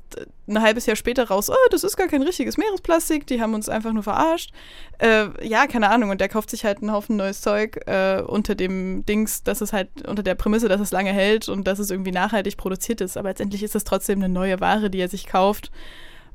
ein 0.47 0.61
halbes 0.61 0.85
Jahr 0.85 0.95
später 0.95 1.27
raus, 1.27 1.49
oh, 1.49 1.69
das 1.71 1.83
ist 1.83 1.97
gar 1.97 2.07
kein 2.07 2.21
richtiges 2.21 2.57
Meeresplastik, 2.57 3.25
die 3.25 3.41
haben 3.41 3.53
uns 3.53 3.69
einfach 3.69 3.93
nur 3.93 4.03
verarscht. 4.03 4.51
Äh, 4.99 5.29
ja, 5.47 5.65
keine 5.67 5.89
Ahnung. 5.89 6.09
Und 6.09 6.21
der 6.21 6.29
kauft 6.29 6.49
sich 6.49 6.65
halt 6.65 6.79
einen 6.79 6.91
Haufen 6.91 7.15
neues 7.15 7.41
Zeug 7.41 7.79
äh, 7.87 8.21
unter 8.21 8.55
dem 8.55 9.05
Dings, 9.05 9.43
dass 9.43 9.61
es 9.61 9.73
halt 9.73 9.89
unter 10.07 10.23
der 10.23 10.35
Prämisse, 10.35 10.67
dass 10.67 10.81
es 10.81 10.91
lange 10.91 11.11
hält 11.11 11.49
und 11.49 11.67
dass 11.67 11.79
es 11.79 11.89
irgendwie 11.89 12.11
nachhaltig 12.11 12.57
produziert 12.57 13.01
ist. 13.01 13.17
Aber 13.17 13.29
letztendlich 13.29 13.63
ist 13.63 13.75
es 13.75 13.83
trotzdem 13.83 14.19
eine 14.19 14.31
neue 14.31 14.59
Ware, 14.59 14.89
die 14.89 14.99
er 14.99 15.09
sich 15.09 15.25
kauft. 15.25 15.71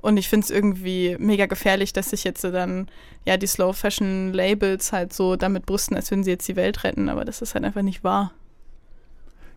Und 0.01 0.17
ich 0.17 0.29
finde 0.29 0.45
es 0.45 0.51
irgendwie 0.51 1.17
mega 1.19 1.47
gefährlich, 1.47 1.93
dass 1.93 2.11
sich 2.11 2.25
jetzt 2.25 2.45
dann 2.45 2.89
ja 3.25 3.37
die 3.37 3.47
Slow 3.47 3.73
Fashion 3.73 4.33
Labels 4.33 4.93
halt 4.93 5.13
so 5.13 5.37
damit 5.37 5.67
brüsten, 5.67 5.97
als 5.97 6.11
würden 6.11 6.23
sie 6.23 6.31
jetzt 6.31 6.47
die 6.49 6.57
Welt 6.57 6.85
retten, 6.85 7.09
aber 7.09 7.25
das 7.25 7.43
ist 7.43 7.55
halt 7.55 7.65
einfach 7.65 7.83
nicht 7.83 8.05
wahr. 8.05 8.33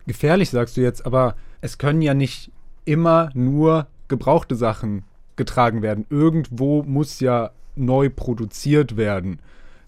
Gefährlich 0.07 0.49
sagst 0.49 0.75
du 0.75 0.81
jetzt, 0.81 1.05
aber 1.05 1.35
es 1.61 1.77
können 1.77 2.01
ja 2.01 2.13
nicht 2.13 2.51
immer 2.85 3.29
nur 3.35 3.87
gebrauchte 4.07 4.55
Sachen 4.55 5.03
getragen 5.35 5.81
werden. 5.81 6.05
Irgendwo 6.09 6.83
muss 6.83 7.19
ja 7.19 7.51
neu 7.75 8.09
produziert 8.09 8.97
werden. 8.97 9.39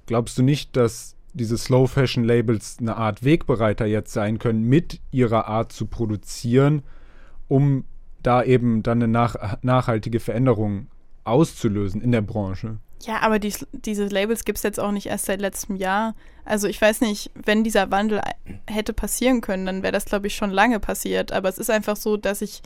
Glaubst 0.06 0.38
du 0.38 0.44
nicht, 0.44 0.75
dass 0.77 1.15
diese 1.33 1.57
Slow 1.57 1.88
Fashion 1.88 2.24
Labels 2.24 2.77
eine 2.80 2.97
Art 2.97 3.24
Wegbereiter 3.24 3.86
jetzt 3.86 4.13
sein 4.13 4.39
können, 4.39 4.63
mit 4.63 5.00
ihrer 5.12 5.47
Art 5.47 5.71
zu 5.71 5.86
produzieren, 5.86 6.83
um 7.47 7.85
da 8.23 8.44
eben 8.44 8.83
dann 8.83 8.99
eine 8.99 9.07
nach, 9.07 9.57
nachhaltige 9.61 10.19
Veränderung 10.19 10.87
auszulösen 11.23 12.01
in 12.01 12.11
der 12.11 12.21
Branche. 12.21 12.78
Ja, 13.06 13.21
aber 13.21 13.40
die, 13.40 13.54
diese 13.71 14.06
Labels 14.07 14.45
gibt 14.45 14.57
es 14.57 14.63
jetzt 14.63 14.80
auch 14.80 14.92
nicht 14.92 15.07
erst 15.07 15.25
seit 15.25 15.42
letztem 15.42 15.75
Jahr. 15.75 16.13
Also 16.45 16.68
ich 16.68 16.80
weiß 16.80 17.01
nicht, 17.01 17.31
wenn 17.33 17.63
dieser 17.63 17.90
Wandel 17.92 18.21
hätte 18.68 18.94
passieren 18.94 19.42
können, 19.42 19.66
dann 19.66 19.83
wäre 19.83 19.92
das, 19.92 20.06
glaube 20.06 20.28
ich, 20.28 20.35
schon 20.35 20.51
lange 20.51 20.80
passiert. 20.80 21.31
Aber 21.31 21.49
es 21.49 21.57
ist 21.57 21.69
einfach 21.69 21.95
so, 21.95 22.18
dass 22.18 22.42
ich, 22.42 22.61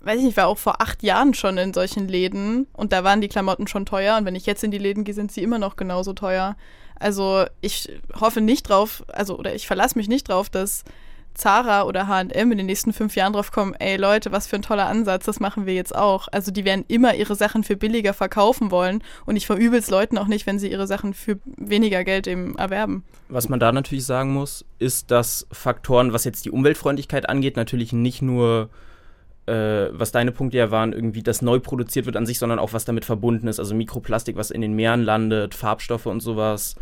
weiß 0.00 0.18
ich 0.18 0.24
nicht, 0.24 0.36
war 0.36 0.46
auch 0.46 0.58
vor 0.58 0.80
acht 0.80 1.02
Jahren 1.02 1.34
schon 1.34 1.58
in 1.58 1.74
solchen 1.74 2.08
Läden 2.08 2.66
und 2.72 2.92
da 2.92 3.04
waren 3.04 3.20
die 3.20 3.28
Klamotten 3.28 3.66
schon 3.66 3.86
teuer. 3.86 4.16
Und 4.16 4.24
wenn 4.24 4.34
ich 4.34 4.46
jetzt 4.46 4.64
in 4.64 4.70
die 4.70 4.78
Läden 4.78 5.04
gehe, 5.04 5.14
sind 5.14 5.32
sie 5.32 5.42
immer 5.42 5.58
noch 5.58 5.76
genauso 5.76 6.12
teuer. 6.14 6.56
Also 6.98 7.44
ich 7.60 7.90
hoffe 8.18 8.40
nicht 8.40 8.68
drauf, 8.68 9.04
also 9.08 9.38
oder 9.38 9.54
ich 9.54 9.66
verlasse 9.66 9.98
mich 9.98 10.08
nicht 10.08 10.28
drauf, 10.28 10.48
dass 10.48 10.84
Zara 11.34 11.84
oder 11.84 12.08
H&M 12.08 12.52
in 12.52 12.58
den 12.58 12.66
nächsten 12.66 12.92
fünf 12.92 13.16
Jahren 13.16 13.32
drauf 13.32 13.52
kommen, 13.52 13.74
ey 13.74 13.96
Leute, 13.96 14.32
was 14.32 14.46
für 14.46 14.56
ein 14.56 14.62
toller 14.62 14.86
Ansatz, 14.86 15.24
das 15.24 15.40
machen 15.40 15.66
wir 15.66 15.74
jetzt 15.74 15.94
auch. 15.94 16.28
Also 16.30 16.50
die 16.50 16.64
werden 16.64 16.84
immer 16.88 17.14
ihre 17.14 17.34
Sachen 17.34 17.64
für 17.64 17.76
billiger 17.76 18.14
verkaufen 18.14 18.70
wollen 18.70 19.02
und 19.26 19.36
ich 19.36 19.46
verübel 19.46 19.78
es 19.78 19.90
Leuten 19.90 20.18
auch 20.18 20.28
nicht, 20.28 20.46
wenn 20.46 20.58
sie 20.58 20.70
ihre 20.70 20.86
Sachen 20.86 21.14
für 21.14 21.38
weniger 21.44 22.04
Geld 22.04 22.26
eben 22.26 22.56
erwerben. 22.56 23.04
Was 23.28 23.48
man 23.48 23.60
da 23.60 23.72
natürlich 23.72 24.04
sagen 24.04 24.32
muss, 24.32 24.64
ist, 24.78 25.10
dass 25.10 25.46
Faktoren, 25.50 26.12
was 26.12 26.24
jetzt 26.24 26.44
die 26.44 26.50
Umweltfreundlichkeit 26.50 27.28
angeht, 27.28 27.56
natürlich 27.56 27.92
nicht 27.92 28.22
nur 28.22 28.68
äh, 29.46 29.88
was 29.90 30.12
deine 30.12 30.32
Punkte 30.32 30.58
ja 30.58 30.70
waren, 30.70 30.92
irgendwie, 30.92 31.22
dass 31.22 31.42
neu 31.42 31.58
produziert 31.58 32.06
wird 32.06 32.16
an 32.16 32.26
sich, 32.26 32.38
sondern 32.38 32.58
auch 32.58 32.72
was 32.72 32.84
damit 32.84 33.04
verbunden 33.04 33.48
ist. 33.48 33.58
Also 33.58 33.74
Mikroplastik, 33.74 34.36
was 34.36 34.50
in 34.50 34.60
den 34.60 34.74
Meeren 34.74 35.02
landet, 35.02 35.54
Farbstoffe 35.54 36.06
und 36.06 36.20
sowas 36.20 36.76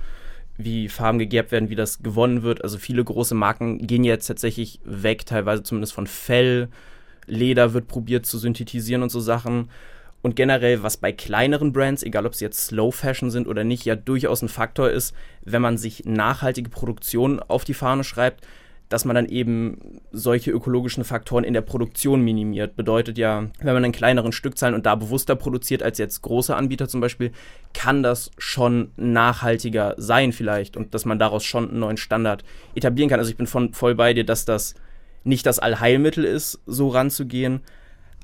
wie 0.65 0.89
Farben 0.89 1.19
gegerbt 1.19 1.53
werden, 1.53 1.71
wie 1.71 1.77
das 1.77 2.03
gewonnen 2.03 2.43
wird. 2.43 2.63
Also 2.63 2.79
viele 2.79 3.05
große 3.05 3.35
Marken 3.35 3.87
gehen 3.87 4.05
jetzt 4.05 4.27
tatsächlich 4.27 4.81
weg, 4.85 5.27
teilweise 5.27 5.63
zumindest 5.63 5.93
von 5.93 6.07
Fell. 6.07 6.69
Leder 7.27 7.73
wird 7.75 7.89
probiert 7.89 8.27
zu 8.27 8.39
synthetisieren 8.39 9.03
und 9.03 9.11
so 9.11 9.21
Sachen. 9.21 9.71
Und 10.23 10.37
generell, 10.37 10.83
was 10.83 10.99
bei 10.99 11.13
kleineren 11.13 11.73
Brands, 11.73 12.03
egal 12.03 12.27
ob 12.27 12.35
sie 12.35 12.45
jetzt 12.45 12.67
Slow 12.67 12.93
Fashion 12.93 13.31
sind 13.31 13.49
oder 13.49 13.65
nicht, 13.65 13.85
ja 13.85 13.97
durchaus 13.97 14.43
ein 14.43 14.49
Faktor 14.49 14.91
ist, 14.91 15.15
wenn 15.43 15.63
man 15.63 15.79
sich 15.79 16.05
nachhaltige 16.05 16.69
Produktion 16.69 17.41
auf 17.41 17.65
die 17.65 17.75
Fahne 17.75 18.05
schreibt, 18.05 18.47
dass 18.91 19.05
man 19.05 19.15
dann 19.15 19.27
eben 19.27 20.01
solche 20.11 20.51
ökologischen 20.51 21.05
Faktoren 21.05 21.45
in 21.45 21.55
der 21.55 21.61
Produktion 21.61 22.23
minimiert. 22.23 22.75
Bedeutet 22.75 23.17
ja, 23.19 23.47
wenn 23.61 23.75
man 23.75 23.85
in 23.85 23.93
kleineren 23.93 24.33
Stückzahlen 24.33 24.75
und 24.75 24.85
da 24.85 24.97
bewusster 24.97 25.37
produziert 25.37 25.83
als 25.83 25.97
jetzt 25.99 26.21
große 26.23 26.55
Anbieter 26.55 26.89
zum 26.89 27.01
Beispiel, 27.01 27.31
kann 27.73 28.03
das 28.03 28.33
schon 28.37 28.91
nachhaltiger 28.97 29.95
sein 29.97 30.33
vielleicht 30.33 30.77
und 30.77 30.93
dass 30.93 31.05
man 31.05 31.21
daraus 31.21 31.45
schon 31.45 31.71
einen 31.71 31.79
neuen 31.79 31.97
Standard 31.97 32.45
etablieren 32.75 33.09
kann. 33.09 33.21
Also 33.21 33.31
ich 33.31 33.37
bin 33.37 33.47
von, 33.47 33.73
voll 33.73 33.95
bei 33.95 34.13
dir, 34.13 34.25
dass 34.25 34.45
das 34.45 34.75
nicht 35.23 35.47
das 35.47 35.61
Allheilmittel 35.61 36.25
ist, 36.25 36.61
so 36.67 36.89
ranzugehen, 36.89 37.61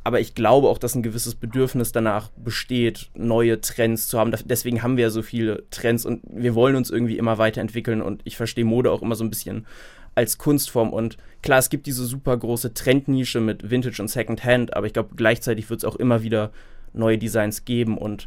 aber 0.02 0.18
ich 0.18 0.34
glaube 0.34 0.68
auch, 0.68 0.78
dass 0.78 0.96
ein 0.96 1.02
gewisses 1.02 1.36
Bedürfnis 1.36 1.92
danach 1.92 2.30
besteht, 2.36 3.10
neue 3.14 3.60
Trends 3.60 4.08
zu 4.08 4.18
haben. 4.18 4.32
Deswegen 4.44 4.82
haben 4.82 4.96
wir 4.96 5.02
ja 5.02 5.10
so 5.10 5.22
viele 5.22 5.64
Trends 5.70 6.04
und 6.04 6.22
wir 6.28 6.54
wollen 6.56 6.74
uns 6.74 6.90
irgendwie 6.90 7.18
immer 7.18 7.38
weiterentwickeln 7.38 8.02
und 8.02 8.22
ich 8.24 8.36
verstehe 8.36 8.64
Mode 8.64 8.90
auch 8.90 9.02
immer 9.02 9.14
so 9.14 9.24
ein 9.24 9.30
bisschen 9.30 9.66
als 10.16 10.38
Kunstform. 10.38 10.92
Und 10.92 11.16
klar, 11.42 11.58
es 11.58 11.70
gibt 11.70 11.86
diese 11.86 12.04
super 12.04 12.36
große 12.36 12.74
Trendnische 12.74 13.40
mit 13.40 13.70
Vintage 13.70 14.02
und 14.02 14.08
Secondhand, 14.08 14.76
aber 14.76 14.86
ich 14.86 14.92
glaube, 14.92 15.14
gleichzeitig 15.14 15.70
wird 15.70 15.80
es 15.80 15.84
auch 15.84 15.96
immer 15.96 16.24
wieder 16.24 16.50
neue 16.92 17.18
Designs 17.18 17.64
geben 17.64 17.96
und 17.96 18.26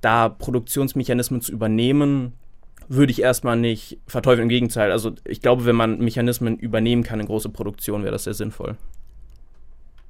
da 0.00 0.28
Produktionsmechanismen 0.28 1.40
zu 1.40 1.52
übernehmen, 1.52 2.34
würde 2.88 3.12
ich 3.12 3.22
erstmal 3.22 3.56
nicht 3.56 3.98
verteufeln. 4.06 4.44
Im 4.44 4.48
Gegenteil. 4.48 4.92
Also 4.92 5.12
ich 5.24 5.40
glaube, 5.42 5.64
wenn 5.64 5.76
man 5.76 5.98
Mechanismen 5.98 6.56
übernehmen 6.58 7.02
kann 7.02 7.20
in 7.20 7.26
große 7.26 7.48
Produktion, 7.48 8.02
wäre 8.02 8.12
das 8.12 8.24
sehr 8.24 8.34
sinnvoll 8.34 8.76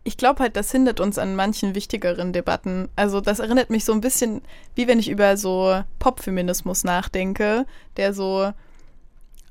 ich 0.03 0.17
glaube 0.17 0.43
halt, 0.43 0.57
das 0.57 0.73
hindert 0.73 1.01
uns 1.01 1.19
an 1.19 1.37
manchen 1.37 1.75
wichtigeren 1.75 2.33
Debatten. 2.33 2.89
Also 2.97 3.21
das 3.21 3.39
erinnert 3.39 3.71
mich 3.71 3.85
so 3.85 3.93
ein 3.93 4.01
bisschen, 4.01 4.43
wie 4.75 4.89
wenn 4.89 4.99
ich 4.99 5.11
über 5.11 5.37
so 5.37 5.83
Popfeminismus 5.99 6.85
nachdenke, 6.85 7.67
der 7.97 8.15
so 8.15 8.53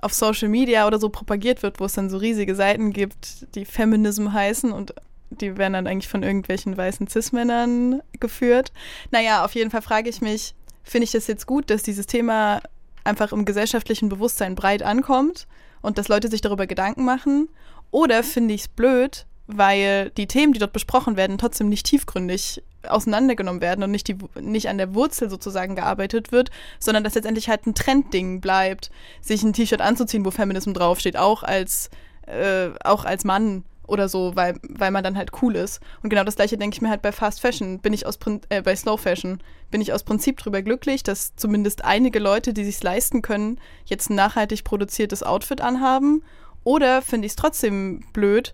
auf 0.02 0.14
Social 0.14 0.50
Media 0.50 0.88
oder 0.88 1.00
so 1.00 1.10
propagiert 1.10 1.64
wird, 1.64 1.80
wo 1.80 1.86
es 1.86 1.94
dann 1.94 2.10
so 2.10 2.18
riesige 2.18 2.56
Seiten 2.56 2.94
gibt, 2.94 3.54
die 3.56 3.66
Feminism 3.66 4.34
heißen 4.34 4.72
und 4.72 4.94
die 5.30 5.58
werden 5.58 5.74
dann 5.74 5.88
eigentlich 5.88 6.08
von 6.08 6.24
irgendwelchen 6.24 6.76
weißen 6.76 7.08
Cis-Männern 7.08 8.02
geführt. 8.20 8.72
Naja, 9.12 9.46
auf 9.46 9.54
jeden 9.54 9.70
Fall 9.70 9.82
frage 9.82 10.10
ich 10.10 10.22
mich, 10.22 10.56
finde 10.84 11.06
ich 11.06 11.12
das 11.12 11.28
jetzt 11.28 11.46
gut, 11.46 11.70
dass 11.70 11.84
dieses 11.84 12.08
Thema 12.08 12.62
einfach 13.04 13.32
im 13.32 13.46
gesellschaftlichen 13.46 14.10
Bewusstsein 14.10 14.56
breit 14.56 14.84
ankommt 14.84 15.48
und 15.82 15.98
dass 15.98 16.08
Leute 16.08 16.30
sich 16.30 16.42
darüber 16.42 16.68
Gedanken 16.68 17.06
machen? 17.06 17.50
Oder 17.92 18.24
finde 18.24 18.54
ich 18.54 18.62
es 18.62 18.68
blöd, 18.68 19.26
weil 19.48 20.12
die 20.12 20.28
Themen, 20.28 20.54
die 20.54 20.60
dort 20.60 20.74
besprochen 20.74 21.18
werden, 21.18 21.38
trotzdem 21.38 21.70
nicht 21.70 21.86
tiefgründig 21.86 22.64
auseinandergenommen 22.88 23.62
werden 23.62 23.84
und 23.84 23.92
nicht, 23.92 24.08
die, 24.08 24.18
nicht 24.40 24.70
an 24.70 24.78
der 24.78 24.94
Wurzel 24.94 25.30
sozusagen 25.30 25.76
gearbeitet 25.76 26.32
wird, 26.32 26.50
sondern 26.80 27.04
dass 27.04 27.16
letztendlich 27.16 27.50
halt 27.50 27.66
ein 27.66 27.76
Trendding 27.76 28.42
bleibt, 28.42 28.92
sich 29.22 29.44
ein 29.44 29.54
T-Shirt 29.54 29.82
anzuziehen, 29.82 30.26
wo 30.26 30.32
Feminism 30.32 30.74
draufsteht, 30.74 31.18
auch 31.18 31.44
als, 31.44 31.90
äh, 32.28 32.70
auch 32.84 33.06
als 33.06 33.26
Mann 33.26 33.64
oder 33.90 34.08
so, 34.08 34.36
weil, 34.36 34.56
weil 34.62 34.92
man 34.92 35.04
dann 35.04 35.18
halt 35.18 35.32
cool 35.42 35.56
ist. 35.56 35.82
Und 36.04 36.10
genau 36.10 36.24
das 36.24 36.36
gleiche 36.36 36.58
denke 36.58 36.76
ich 36.76 36.82
mir 36.82 36.90
halt 36.90 37.02
bei 37.02 37.12
Fast 37.12 37.42
Fashion, 37.42 37.80
bin 37.80 37.94
ich 37.94 38.06
aus 38.06 38.18
äh, 38.50 38.62
bei 38.62 38.76
Slow 38.76 38.98
Fashion, 38.98 39.42
bin 39.72 39.82
ich 39.82 39.92
aus 39.92 40.04
Prinzip 40.04 40.38
drüber 40.38 40.62
glücklich, 40.62 41.04
dass 41.04 41.36
zumindest 41.36 41.84
einige 41.84 42.20
Leute, 42.20 42.54
die 42.54 42.64
sich 42.64 42.82
leisten 42.82 43.22
können, 43.22 43.60
jetzt 43.86 44.10
ein 44.10 44.16
nachhaltig 44.16 44.64
produziertes 44.64 45.24
Outfit 45.24 45.62
anhaben. 45.62 46.24
Oder 46.64 47.02
finde 47.02 47.26
ich 47.26 47.32
es 47.32 47.36
trotzdem 47.36 48.04
blöd, 48.14 48.54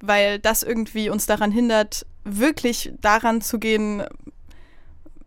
weil 0.00 0.38
das 0.38 0.62
irgendwie 0.62 1.10
uns 1.10 1.26
daran 1.26 1.52
hindert, 1.52 2.06
wirklich 2.24 2.92
daran 3.00 3.40
zu 3.40 3.58
gehen, 3.58 4.02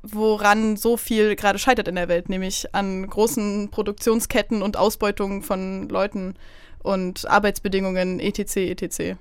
woran 0.02 0.78
so 0.78 0.98
viel 0.98 1.36
gerade 1.36 1.60
scheitert 1.60 1.88
in 1.88 1.96
der 1.96 2.08
Welt, 2.08 2.30
nämlich 2.30 2.74
an 2.76 3.08
großen 3.08 3.70
Produktionsketten 3.72 4.62
und 4.62 4.78
Ausbeutung 4.78 5.42
von 5.42 5.90
Leuten 5.90 6.36
und 6.84 7.28
Arbeitsbedingungen, 7.30 8.20
etc., 8.20 8.58
etc. 8.58 9.18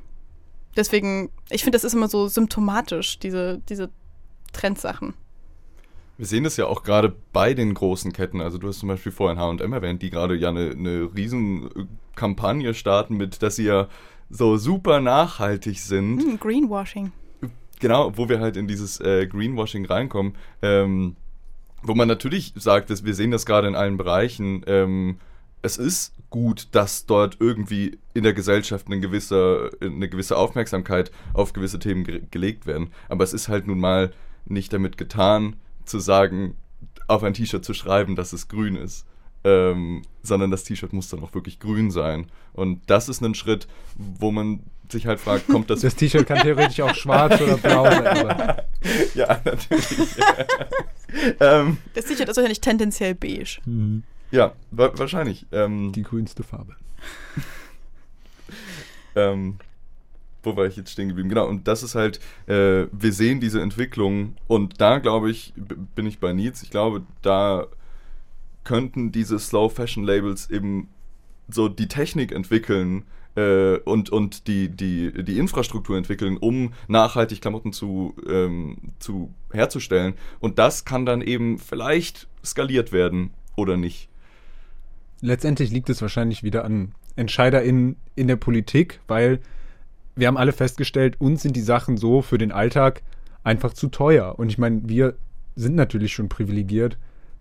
Deswegen, 0.77 1.31
ich 1.51 1.63
finde, 1.63 1.77
das 1.77 1.85
ist 1.85 1.95
immer 1.95 2.09
so 2.09 2.29
symptomatisch, 2.29 3.19
diese, 3.19 3.61
diese 3.69 3.91
Trendsachen. 4.53 5.15
Wir 6.17 6.27
sehen 6.27 6.45
das 6.45 6.57
ja 6.57 6.67
auch 6.67 6.85
gerade 6.85 7.15
bei 7.33 7.55
den 7.55 7.75
großen 7.75 8.13
Ketten. 8.13 8.41
Also 8.41 8.59
du 8.59 8.69
hast 8.69 8.79
zum 8.79 8.89
Beispiel 8.89 9.11
vorhin 9.11 9.39
H&M 9.39 9.73
erwähnt, 9.73 10.03
die 10.03 10.11
gerade 10.11 10.37
ja 10.37 10.51
eine, 10.51 10.71
eine 10.71 11.11
riesen 11.17 11.89
Kampagne 12.15 12.75
starten 12.75 13.17
mit, 13.17 13.43
dass 13.43 13.57
sie 13.57 13.65
ja 13.65 13.89
so 14.31 14.57
super 14.57 15.01
nachhaltig 15.01 15.81
sind. 15.81 16.17
Mm, 16.17 16.37
Greenwashing. 16.39 17.13
Genau, 17.85 18.17
wo 18.17 18.31
wir 18.31 18.41
halt 18.41 18.57
in 18.57 18.67
dieses 18.67 18.99
äh, 19.01 19.27
Greenwashing 19.27 19.85
reinkommen. 19.85 20.37
Ähm, 20.63 21.17
wo 21.83 21.95
man 21.95 22.09
natürlich 22.09 22.55
sagt, 22.57 22.89
dass 22.89 23.05
wir 23.05 23.15
sehen 23.15 23.31
das 23.31 23.45
gerade 23.45 23.69
in 23.69 23.75
allen 23.75 23.99
Bereichen. 23.99 24.65
Ähm, 24.67 25.19
es 25.61 25.77
ist 25.77 26.15
gut, 26.31 26.69
dass 26.73 27.05
dort 27.05 27.37
irgendwie 27.41 27.99
in 28.15 28.23
der 28.23 28.33
Gesellschaft 28.33 28.87
eine 28.87 29.01
gewisse, 29.01 29.71
eine 29.83 30.09
gewisse 30.09 30.39
Aufmerksamkeit 30.39 31.13
auf 31.35 31.53
gewisse 31.53 31.79
Themen 31.79 32.05
ge 32.05 32.23
gelegt 32.31 32.65
werden. 32.65 32.89
Aber 33.11 33.23
es 33.23 33.35
ist 33.35 33.51
halt 33.51 33.67
nun 33.67 33.81
mal 33.81 34.15
nicht 34.47 34.73
damit 34.73 34.97
getan, 34.97 35.57
zu 35.85 35.99
sagen, 35.99 36.57
auf 37.07 37.23
ein 37.23 37.35
T-Shirt 37.35 37.67
zu 37.67 37.75
schreiben, 37.75 38.17
dass 38.17 38.33
es 38.33 38.49
grün 38.49 38.77
ist 38.77 39.05
ähm, 39.45 40.03
sondern 40.23 40.51
das 40.51 40.65
T-Shirt 40.65 40.93
muss 40.93 41.11
dann 41.11 41.23
auch 41.23 41.35
wirklich 41.35 41.61
grün 41.61 41.91
sein. 41.91 42.27
Und 42.55 42.81
das 42.87 43.09
ist 43.09 43.23
ein 43.23 43.35
Schritt, 43.35 43.69
wo 43.97 44.31
man 44.33 44.61
sich 44.91 45.07
halt 45.07 45.21
fragt, 45.21 45.49
kommt 45.49 45.71
das. 45.71 45.81
Das 45.81 45.97
T-Shirt 45.97 46.27
kann 46.27 46.39
theoretisch 46.39 46.81
auch 46.81 46.95
schwarz 46.95 47.41
oder 47.41 47.57
blau 47.57 47.85
sein. 47.85 48.63
ja, 49.15 49.41
natürlich. 49.45 50.17
ähm, 51.41 51.79
das 51.95 52.07
T-Shirt 52.07 52.29
ist 52.29 52.37
wahrscheinlich 52.37 52.61
tendenziell 52.61 53.15
beige. 53.15 53.61
Mhm. 53.65 54.03
Ja, 54.31 54.53
wa 54.71 54.91
wahrscheinlich. 54.97 55.47
Ähm, 55.53 55.93
Die 55.93 56.03
grünste 56.03 56.43
Farbe. 56.43 56.77
ähm, 59.15 59.59
wo 60.43 60.57
war 60.57 60.67
ich 60.67 60.77
jetzt 60.77 60.91
stehen 60.91 61.09
geblieben? 61.09 61.29
Genau, 61.29 61.47
und 61.47 61.67
das 61.69 61.83
ist 61.83 61.95
halt, 61.95 62.21
äh, 62.47 62.87
wir 62.93 63.13
sehen 63.13 63.41
diese 63.41 63.61
Entwicklung 63.61 64.37
und 64.47 64.81
da 64.81 64.99
glaube 64.99 65.31
ich, 65.31 65.55
bin 65.95 66.07
ich 66.07 66.19
bei 66.19 66.33
Nils, 66.33 66.63
ich 66.63 66.71
glaube, 66.71 67.03
da 67.23 67.67
könnten 68.65 69.13
diese 69.13 69.39
Slow 69.39 69.69
Fashion 69.69 70.05
Labels 70.05 70.51
eben 70.51 70.89
so 71.49 71.69
die 71.69 71.89
Technik 71.89 72.33
entwickeln 72.33 73.05
äh, 73.37 73.77
und, 73.79 74.11
und 74.11 74.47
die, 74.47 74.69
die, 74.69 75.25
die 75.25 75.39
Infrastruktur 75.39 75.97
entwickeln, 75.97 76.37
um 76.37 76.73
nachhaltig 76.89 77.41
Klamotten 77.41 77.73
zu, 77.73 78.15
ähm, 78.29 78.77
zu 78.99 79.33
herzustellen. 79.53 80.15
Und 80.41 80.59
das 80.59 80.85
kann 80.85 81.07
dann 81.07 81.21
eben 81.21 81.59
vielleicht 81.59 82.29
skaliert 82.45 82.93
werden 82.93 83.31
oder 83.57 83.77
nicht. 83.77 84.09
Letztendlich 85.21 85.71
liegt 85.71 85.89
es 85.91 86.03
wahrscheinlich 86.03 86.43
wieder 86.43 86.65
an 86.65 86.95
EntscheiderInnen 87.17 87.97
in 88.15 88.29
der 88.29 88.37
Politik, 88.37 89.01
weil 89.07 89.41
wir 90.17 90.29
haben 90.29 90.37
alle 90.37 90.53
festgestellt, 90.53 91.21
uns 91.21 91.43
sind 91.43 91.57
die 91.57 91.63
Sachen 91.63 91.97
so 91.97 92.23
für 92.23 92.39
den 92.39 92.53
Alltag 92.53 93.03
einfach 93.43 93.73
zu 93.73 93.89
teuer. 93.89 94.39
Und 94.39 94.49
ich 94.49 94.59
meine, 94.59 94.83
wir 94.85 95.17
sind 95.57 95.75
natürlich 95.75 96.13
schon 96.13 96.29
privilegiert, 96.29 96.99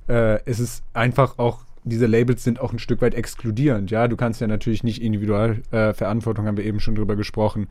äh, 0.08 0.40
es 0.46 0.60
ist 0.60 0.84
einfach 0.94 1.38
auch, 1.40 1.66
diese 1.84 2.06
Labels 2.06 2.44
sind 2.44 2.60
auch 2.60 2.72
ein 2.72 2.80
Stück 2.80 3.02
weit 3.02 3.14
exkludierend. 3.14 3.92
Ja, 3.92 4.08
du 4.08 4.16
kannst 4.16 4.42
ja 4.42 4.48
natürlich 4.48 4.84
nicht 4.84 5.02
individuell, 5.02 5.62
äh, 5.72 5.94
haben 5.94 6.58
wir 6.58 6.66
eben 6.66 6.80
schon 6.80 6.96
drüber 6.96 7.16
gesprochen, 7.16 7.68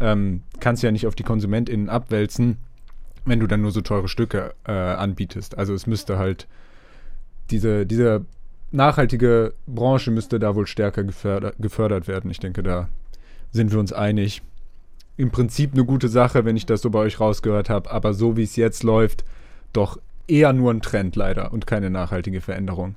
ähm, 0.00 0.42
kannst 0.60 0.82
ja 0.82 0.92
nicht 0.92 1.06
auf 1.06 1.14
die 1.14 1.24
KonsumentInnen 1.24 1.88
abwälzen, 1.88 2.58
wenn 3.24 3.40
du 3.40 3.46
dann 3.46 3.62
nur 3.62 3.72
so 3.72 3.80
teure 3.80 4.08
Stücke 4.08 4.54
äh, 4.66 4.72
anbietest. 4.72 5.58
Also 5.58 5.74
es 5.74 5.86
müsste 5.86 6.18
halt 6.18 6.46
diese, 7.50 7.86
diese 7.86 8.24
nachhaltige 8.70 9.54
Branche 9.66 10.10
müsste 10.10 10.38
da 10.38 10.54
wohl 10.54 10.66
stärker 10.66 11.04
gefördert, 11.04 11.56
gefördert 11.58 12.08
werden. 12.08 12.30
Ich 12.30 12.40
denke, 12.40 12.62
da 12.62 12.88
sind 13.50 13.72
wir 13.72 13.80
uns 13.80 13.92
einig. 13.92 14.42
Im 15.16 15.30
Prinzip 15.30 15.72
eine 15.72 15.84
gute 15.84 16.08
Sache, 16.08 16.44
wenn 16.44 16.56
ich 16.56 16.66
das 16.66 16.82
so 16.82 16.90
bei 16.90 17.00
euch 17.00 17.18
rausgehört 17.18 17.70
habe, 17.70 17.90
aber 17.90 18.14
so 18.14 18.36
wie 18.36 18.44
es 18.44 18.56
jetzt 18.56 18.84
läuft, 18.84 19.24
doch 19.72 19.98
eher 20.28 20.52
nur 20.52 20.72
ein 20.72 20.82
Trend 20.82 21.16
leider 21.16 21.52
und 21.52 21.66
keine 21.66 21.90
nachhaltige 21.90 22.40
Veränderung. 22.40 22.94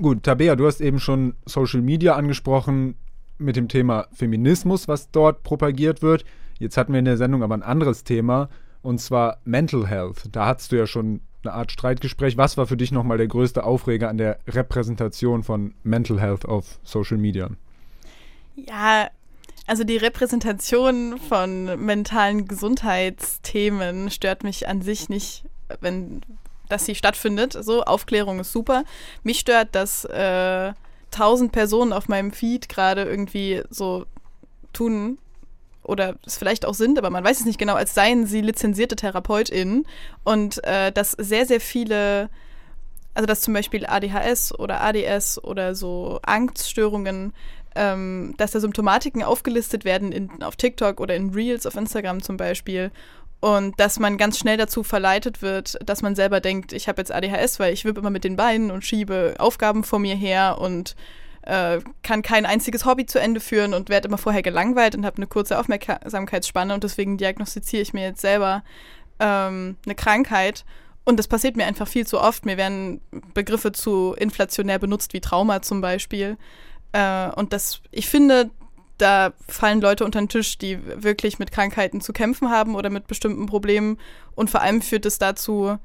Gut, 0.00 0.22
Tabea, 0.22 0.56
du 0.56 0.66
hast 0.66 0.80
eben 0.80 0.98
schon 0.98 1.34
Social 1.44 1.82
Media 1.82 2.14
angesprochen 2.16 2.96
mit 3.38 3.56
dem 3.56 3.68
Thema 3.68 4.06
Feminismus, 4.12 4.88
was 4.88 5.10
dort 5.10 5.42
propagiert 5.42 6.02
wird. 6.02 6.24
Jetzt 6.58 6.76
hatten 6.76 6.92
wir 6.92 6.98
in 6.98 7.04
der 7.04 7.16
Sendung 7.16 7.42
aber 7.42 7.54
ein 7.54 7.62
anderes 7.62 8.04
Thema 8.04 8.48
und 8.82 9.00
zwar 9.00 9.38
Mental 9.44 9.86
Health. 9.86 10.28
Da 10.32 10.46
hattest 10.46 10.72
du 10.72 10.76
ja 10.76 10.86
schon 10.86 11.20
eine 11.44 11.52
Art 11.52 11.72
Streitgespräch. 11.72 12.36
Was 12.36 12.56
war 12.56 12.66
für 12.66 12.76
dich 12.76 12.92
nochmal 12.92 13.18
der 13.18 13.26
größte 13.26 13.64
Aufreger 13.64 14.08
an 14.08 14.18
der 14.18 14.38
Repräsentation 14.46 15.42
von 15.42 15.74
Mental 15.82 16.20
Health 16.20 16.46
auf 16.46 16.78
Social 16.84 17.18
Media? 17.18 17.50
Ja, 18.54 19.08
also 19.66 19.84
die 19.84 19.96
Repräsentation 19.96 21.18
von 21.18 21.84
mentalen 21.84 22.46
Gesundheitsthemen 22.46 24.10
stört 24.10 24.44
mich 24.44 24.68
an 24.68 24.82
sich 24.82 25.08
nicht 25.08 25.44
wenn 25.80 26.20
dass 26.72 26.84
sie 26.84 26.94
stattfindet. 26.94 27.56
So, 27.60 27.84
Aufklärung 27.84 28.40
ist 28.40 28.52
super. 28.52 28.84
Mich 29.22 29.40
stört, 29.40 29.68
dass 29.72 30.04
äh, 30.06 30.72
tausend 31.10 31.52
Personen 31.52 31.92
auf 31.92 32.08
meinem 32.08 32.32
Feed 32.32 32.68
gerade 32.68 33.04
irgendwie 33.04 33.62
so 33.70 34.06
tun 34.72 35.18
oder 35.84 36.16
es 36.24 36.36
vielleicht 36.36 36.64
auch 36.64 36.74
sind, 36.74 36.98
aber 36.98 37.10
man 37.10 37.24
weiß 37.24 37.40
es 37.40 37.46
nicht 37.46 37.58
genau, 37.58 37.74
als 37.74 37.94
seien 37.94 38.26
sie 38.26 38.40
lizenzierte 38.40 38.96
TherapeutInnen 38.96 39.84
und 40.24 40.64
äh, 40.64 40.92
dass 40.92 41.10
sehr, 41.12 41.44
sehr 41.44 41.60
viele, 41.60 42.30
also 43.14 43.26
dass 43.26 43.40
zum 43.40 43.52
Beispiel 43.52 43.84
ADHS 43.84 44.58
oder 44.58 44.80
ADS 44.80 45.42
oder 45.42 45.74
so 45.74 46.20
Angststörungen 46.22 47.32
ähm, 47.74 48.34
dass 48.36 48.50
da 48.50 48.60
Symptomatiken 48.60 49.22
aufgelistet 49.22 49.84
werden 49.84 50.12
in, 50.12 50.42
auf 50.42 50.56
TikTok 50.56 51.00
oder 51.00 51.14
in 51.14 51.30
Reels 51.30 51.66
auf 51.66 51.76
Instagram 51.76 52.22
zum 52.22 52.36
Beispiel. 52.36 52.90
Und 53.42 53.80
dass 53.80 53.98
man 53.98 54.18
ganz 54.18 54.38
schnell 54.38 54.56
dazu 54.56 54.84
verleitet 54.84 55.42
wird, 55.42 55.76
dass 55.84 56.00
man 56.00 56.14
selber 56.14 56.38
denkt, 56.38 56.72
ich 56.72 56.86
habe 56.86 57.00
jetzt 57.00 57.10
ADHS, 57.10 57.58
weil 57.58 57.72
ich 57.72 57.84
wippe 57.84 57.98
immer 57.98 58.10
mit 58.10 58.22
den 58.22 58.36
Beinen 58.36 58.70
und 58.70 58.84
schiebe 58.84 59.34
Aufgaben 59.38 59.82
vor 59.82 59.98
mir 59.98 60.14
her 60.14 60.58
und 60.60 60.94
äh, 61.42 61.80
kann 62.04 62.22
kein 62.22 62.46
einziges 62.46 62.84
Hobby 62.84 63.04
zu 63.04 63.18
Ende 63.18 63.40
führen 63.40 63.74
und 63.74 63.88
werde 63.88 64.06
immer 64.06 64.16
vorher 64.16 64.42
gelangweilt 64.42 64.94
und 64.94 65.04
habe 65.04 65.16
eine 65.16 65.26
kurze 65.26 65.58
Aufmerksamkeitsspanne 65.58 66.72
und 66.72 66.84
deswegen 66.84 67.16
diagnostiziere 67.16 67.82
ich 67.82 67.92
mir 67.92 68.04
jetzt 68.04 68.20
selber 68.20 68.62
ähm, 69.18 69.76
eine 69.84 69.96
Krankheit. 69.96 70.64
Und 71.04 71.18
das 71.18 71.26
passiert 71.26 71.56
mir 71.56 71.66
einfach 71.66 71.88
viel 71.88 72.06
zu 72.06 72.20
oft. 72.20 72.46
Mir 72.46 72.56
werden 72.56 73.00
Begriffe 73.34 73.72
zu 73.72 74.14
inflationär 74.16 74.78
benutzt, 74.78 75.14
wie 75.14 75.20
Trauma 75.20 75.62
zum 75.62 75.80
Beispiel. 75.80 76.36
Äh, 76.92 77.28
und 77.30 77.52
das, 77.52 77.82
ich 77.90 78.08
finde, 78.08 78.50
da 78.98 79.32
fallen 79.48 79.80
Leute 79.80 80.04
unter 80.04 80.20
den 80.20 80.28
Tisch, 80.28 80.58
die 80.58 80.78
wirklich 81.02 81.38
mit 81.38 81.52
Krankheiten 81.52 82.00
zu 82.00 82.12
kämpfen 82.12 82.50
haben 82.50 82.74
oder 82.74 82.90
mit 82.90 83.06
bestimmten 83.06 83.46
Problemen. 83.46 83.98
Und 84.34 84.50
vor 84.50 84.60
allem 84.60 84.82
führt 84.82 85.06
es 85.06 85.18
dazu, 85.18 85.78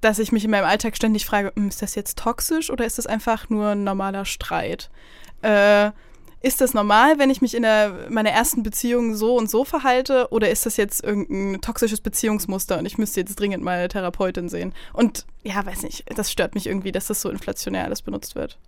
dass 0.00 0.18
ich 0.18 0.32
mich 0.32 0.44
in 0.44 0.50
meinem 0.50 0.64
Alltag 0.64 0.96
ständig 0.96 1.26
frage, 1.26 1.52
hm, 1.54 1.68
ist 1.68 1.82
das 1.82 1.94
jetzt 1.94 2.18
toxisch 2.18 2.70
oder 2.70 2.84
ist 2.84 2.98
das 2.98 3.06
einfach 3.06 3.48
nur 3.48 3.68
ein 3.68 3.84
normaler 3.84 4.24
Streit? 4.24 4.90
Äh, 5.42 5.90
ist 6.42 6.62
das 6.62 6.72
normal, 6.72 7.18
wenn 7.18 7.28
ich 7.28 7.42
mich 7.42 7.54
in 7.54 7.62
der, 7.62 8.06
meiner 8.08 8.30
ersten 8.30 8.62
Beziehung 8.62 9.14
so 9.14 9.36
und 9.36 9.50
so 9.50 9.64
verhalte 9.66 10.28
oder 10.30 10.48
ist 10.48 10.64
das 10.64 10.78
jetzt 10.78 11.04
irgendein 11.04 11.60
toxisches 11.60 12.00
Beziehungsmuster 12.00 12.78
und 12.78 12.86
ich 12.86 12.96
müsste 12.96 13.20
jetzt 13.20 13.38
dringend 13.38 13.62
mal 13.62 13.88
Therapeutin 13.88 14.48
sehen? 14.48 14.72
Und 14.94 15.26
ja, 15.42 15.64
weiß 15.64 15.82
nicht, 15.82 16.04
das 16.16 16.32
stört 16.32 16.54
mich 16.54 16.66
irgendwie, 16.66 16.92
dass 16.92 17.08
das 17.08 17.20
so 17.20 17.28
inflationär 17.28 17.84
alles 17.84 18.00
benutzt 18.00 18.36
wird. 18.36 18.58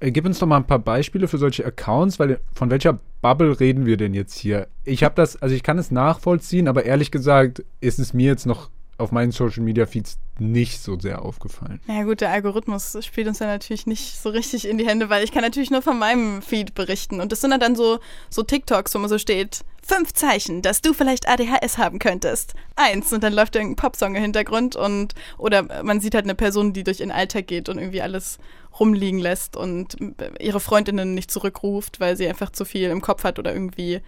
Äh, 0.00 0.10
gib 0.10 0.26
uns 0.26 0.38
doch 0.38 0.46
mal 0.46 0.56
ein 0.56 0.66
paar 0.66 0.78
Beispiele 0.78 1.28
für 1.28 1.38
solche 1.38 1.64
Accounts, 1.64 2.18
weil 2.18 2.40
von 2.54 2.70
welcher 2.70 2.98
Bubble 3.22 3.58
reden 3.58 3.86
wir 3.86 3.96
denn 3.96 4.14
jetzt 4.14 4.38
hier? 4.38 4.68
Ich 4.84 5.02
habe 5.04 5.14
das, 5.14 5.40
also 5.40 5.54
ich 5.54 5.62
kann 5.62 5.78
es 5.78 5.90
nachvollziehen, 5.90 6.68
aber 6.68 6.84
ehrlich 6.84 7.10
gesagt 7.10 7.64
ist 7.80 7.98
es 7.98 8.12
mir 8.12 8.26
jetzt 8.26 8.46
noch 8.46 8.70
auf 8.98 9.12
meinen 9.12 9.32
Social 9.32 9.62
Media 9.62 9.86
Feeds 9.86 10.18
nicht 10.38 10.80
so 10.80 10.98
sehr 10.98 11.22
aufgefallen. 11.22 11.80
Ja 11.86 12.02
gut, 12.04 12.20
der 12.20 12.30
Algorithmus 12.30 12.96
spielt 13.04 13.28
uns 13.28 13.38
ja 13.38 13.46
natürlich 13.46 13.86
nicht 13.86 14.20
so 14.20 14.30
richtig 14.30 14.68
in 14.68 14.78
die 14.78 14.86
Hände, 14.86 15.08
weil 15.08 15.24
ich 15.24 15.32
kann 15.32 15.42
natürlich 15.42 15.70
nur 15.70 15.82
von 15.82 15.98
meinem 15.98 16.42
Feed 16.42 16.74
berichten. 16.74 17.20
Und 17.20 17.32
das 17.32 17.40
sind 17.40 17.50
dann 17.60 17.76
so, 17.76 17.98
so 18.30 18.42
TikToks, 18.42 18.94
wo 18.94 18.98
man 18.98 19.08
so 19.08 19.18
steht, 19.18 19.64
fünf 19.82 20.12
Zeichen, 20.12 20.62
dass 20.62 20.80
du 20.80 20.92
vielleicht 20.92 21.28
ADHS 21.28 21.78
haben 21.78 21.98
könntest. 21.98 22.54
Eins. 22.76 23.12
Und 23.12 23.22
dann 23.22 23.32
läuft 23.32 23.54
irgendein 23.54 23.76
Popsong 23.76 24.14
im 24.14 24.22
Hintergrund 24.22 24.76
und 24.76 25.14
oder 25.38 25.82
man 25.82 26.00
sieht 26.00 26.14
halt 26.14 26.24
eine 26.24 26.34
Person, 26.34 26.72
die 26.72 26.84
durch 26.84 27.00
ihren 27.00 27.12
Alltag 27.12 27.46
geht 27.46 27.68
und 27.68 27.78
irgendwie 27.78 28.02
alles 28.02 28.38
rumliegen 28.78 29.20
lässt 29.20 29.56
und 29.56 29.96
ihre 30.40 30.60
Freundinnen 30.60 31.14
nicht 31.14 31.30
zurückruft, 31.30 32.00
weil 32.00 32.16
sie 32.16 32.26
einfach 32.26 32.50
zu 32.50 32.64
viel 32.64 32.90
im 32.90 33.02
Kopf 33.02 33.24
hat 33.24 33.38
oder 33.38 33.52
irgendwie 33.52 34.00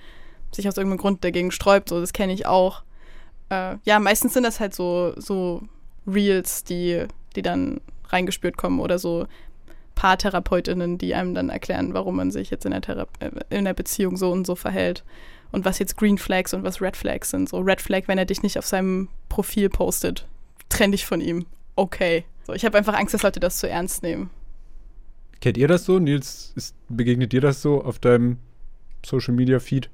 sich 0.53 0.67
aus 0.67 0.77
irgendeinem 0.77 0.99
Grund 0.99 1.23
dagegen 1.23 1.51
sträubt. 1.51 1.89
So, 1.89 2.01
das 2.01 2.13
kenne 2.13 2.33
ich 2.33 2.47
auch 2.47 2.83
äh, 3.51 3.77
ja, 3.85 3.99
meistens 3.99 4.35
sind 4.35 4.45
das 4.45 4.61
halt 4.61 4.75
so, 4.75 5.13
so 5.17 5.63
Reels, 6.07 6.65
die, 6.65 7.07
die 7.35 7.43
dann 7.43 7.81
reingespürt 8.09 8.57
kommen 8.57 8.81
oder 8.81 8.99
so 8.99 9.27
Paartherapeutinnen, 9.95 10.99
die 10.99 11.15
einem 11.15 11.35
dann 11.35 11.49
erklären, 11.49 11.95
warum 11.95 12.17
man 12.17 12.31
sich 12.31 12.51
jetzt 12.51 12.65
in 12.65 12.71
der, 12.71 12.83
Thera 12.83 13.07
äh, 13.19 13.31
in 13.51 13.65
der 13.65 13.75
Beziehung 13.75 14.17
so 14.17 14.31
und 14.31 14.47
so 14.47 14.55
verhält. 14.55 15.05
Und 15.53 15.65
was 15.65 15.79
jetzt 15.79 15.97
Green 15.97 16.19
Flags 16.19 16.53
und 16.55 16.65
was 16.65 16.83
Red 16.83 16.97
Flags 16.97 17.31
sind. 17.31 17.49
So 17.49 17.59
Red 17.59 17.81
Flag, 17.81 18.03
wenn 18.07 18.19
er 18.19 18.25
dich 18.25 18.43
nicht 18.43 18.59
auf 18.59 18.67
seinem 18.67 19.09
Profil 19.29 19.69
postet. 19.71 20.27
Trenn 20.69 20.93
dich 20.93 21.07
von 21.07 21.21
ihm. 21.21 21.47
Okay. 21.77 22.25
So, 22.47 22.53
ich 22.53 22.65
habe 22.65 22.77
einfach 22.77 22.95
Angst, 22.95 23.15
dass 23.15 23.23
Leute 23.23 23.41
das 23.41 23.59
zu 23.59 23.69
ernst 23.69 24.03
nehmen. 24.03 24.31
Kennt 25.41 25.57
ihr 25.57 25.69
das 25.69 25.85
so? 25.85 25.99
Nils, 25.99 26.53
ist, 26.57 26.75
begegnet 26.89 27.33
dir 27.33 27.41
das 27.41 27.63
so 27.63 27.83
auf 27.83 27.99
deinem 27.99 28.39
Social 29.05 29.35
Media 29.35 29.61
Feed? 29.61 29.89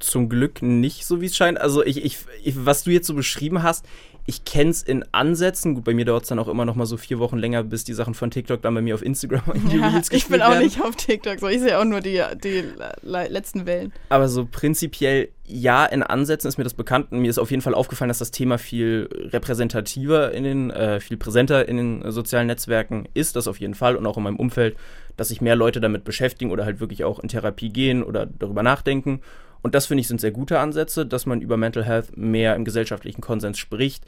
Zum 0.00 0.28
Glück 0.28 0.62
nicht, 0.62 1.04
so 1.04 1.20
wie 1.20 1.26
es 1.26 1.36
scheint. 1.36 1.60
Also 1.60 1.84
ich, 1.84 2.04
ich, 2.04 2.18
ich, 2.42 2.54
was 2.64 2.84
du 2.84 2.90
jetzt 2.90 3.06
so 3.06 3.14
beschrieben 3.14 3.62
hast, 3.62 3.86
ich 4.28 4.44
kenne 4.44 4.70
es 4.70 4.82
in 4.82 5.06
Ansätzen. 5.10 5.74
Gut, 5.74 5.84
bei 5.84 5.94
mir 5.94 6.04
dauert 6.04 6.24
es 6.24 6.28
dann 6.28 6.38
auch 6.38 6.48
immer 6.48 6.66
noch 6.66 6.74
mal 6.74 6.84
so 6.84 6.98
vier 6.98 7.18
Wochen 7.18 7.38
länger, 7.38 7.62
bis 7.62 7.84
die 7.84 7.94
Sachen 7.94 8.12
von 8.12 8.30
TikTok 8.30 8.60
dann 8.60 8.74
bei 8.74 8.82
mir 8.82 8.94
auf 8.94 9.02
Instagram 9.02 9.42
in 9.54 9.70
die 9.70 9.78
ja, 9.78 9.88
Reels 9.88 10.08
Ich 10.12 10.26
bin 10.26 10.42
auch 10.42 10.50
werden. 10.50 10.64
nicht 10.64 10.82
auf 10.82 10.96
TikTok, 10.96 11.40
so 11.40 11.48
ich 11.48 11.60
sehe 11.60 11.78
auch 11.78 11.84
nur 11.86 12.00
die, 12.00 12.22
die 12.44 12.62
letzten 13.02 13.64
Wellen. 13.64 13.90
Aber 14.10 14.28
so 14.28 14.44
prinzipiell, 14.44 15.30
ja, 15.46 15.86
in 15.86 16.02
Ansätzen 16.02 16.46
ist 16.46 16.58
mir 16.58 16.64
das 16.64 16.74
bekannt. 16.74 17.10
Und 17.10 17.20
mir 17.20 17.30
ist 17.30 17.38
auf 17.38 17.50
jeden 17.50 17.62
Fall 17.62 17.72
aufgefallen, 17.72 18.08
dass 18.08 18.18
das 18.18 18.30
Thema 18.30 18.58
viel 18.58 19.08
repräsentativer 19.32 20.32
in 20.32 20.44
den, 20.44 20.70
äh, 20.72 21.00
viel 21.00 21.16
präsenter 21.16 21.66
in 21.66 21.78
den 21.78 22.10
sozialen 22.12 22.48
Netzwerken 22.48 23.08
ist, 23.14 23.34
das 23.34 23.48
auf 23.48 23.58
jeden 23.60 23.74
Fall 23.74 23.96
und 23.96 24.04
auch 24.04 24.18
in 24.18 24.24
meinem 24.24 24.36
Umfeld, 24.36 24.76
dass 25.16 25.28
sich 25.28 25.40
mehr 25.40 25.56
Leute 25.56 25.80
damit 25.80 26.04
beschäftigen 26.04 26.50
oder 26.50 26.66
halt 26.66 26.80
wirklich 26.80 27.02
auch 27.02 27.18
in 27.18 27.28
Therapie 27.28 27.70
gehen 27.70 28.02
oder 28.02 28.26
darüber 28.26 28.62
nachdenken. 28.62 29.22
Und 29.62 29.74
das 29.74 29.86
finde 29.86 30.00
ich 30.02 30.08
sind 30.08 30.20
sehr 30.20 30.30
gute 30.30 30.58
Ansätze, 30.60 31.06
dass 31.06 31.26
man 31.26 31.40
über 31.40 31.56
Mental 31.56 31.84
Health 31.84 32.16
mehr 32.16 32.54
im 32.54 32.64
gesellschaftlichen 32.64 33.20
Konsens 33.20 33.58
spricht. 33.58 34.04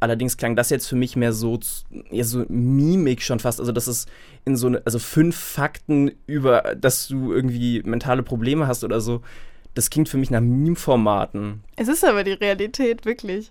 Allerdings 0.00 0.36
klang 0.36 0.56
das 0.56 0.70
jetzt 0.70 0.86
für 0.86 0.96
mich 0.96 1.16
mehr 1.16 1.32
so, 1.32 1.58
eher 2.10 2.24
so 2.24 2.44
Mimik 2.48 3.22
schon 3.22 3.40
fast. 3.40 3.60
Also, 3.60 3.72
das 3.72 3.88
ist 3.88 4.08
in 4.44 4.56
so 4.56 4.66
eine, 4.66 4.82
also 4.84 4.98
fünf 4.98 5.36
Fakten 5.36 6.12
über, 6.26 6.74
dass 6.78 7.08
du 7.08 7.32
irgendwie 7.32 7.82
mentale 7.84 8.22
Probleme 8.22 8.66
hast 8.66 8.84
oder 8.84 9.00
so. 9.00 9.22
Das 9.74 9.90
klingt 9.90 10.08
für 10.08 10.18
mich 10.18 10.30
nach 10.30 10.40
Meme-Formaten. 10.40 11.64
Es 11.76 11.88
ist 11.88 12.04
aber 12.04 12.22
die 12.22 12.32
Realität, 12.32 13.06
wirklich. 13.06 13.50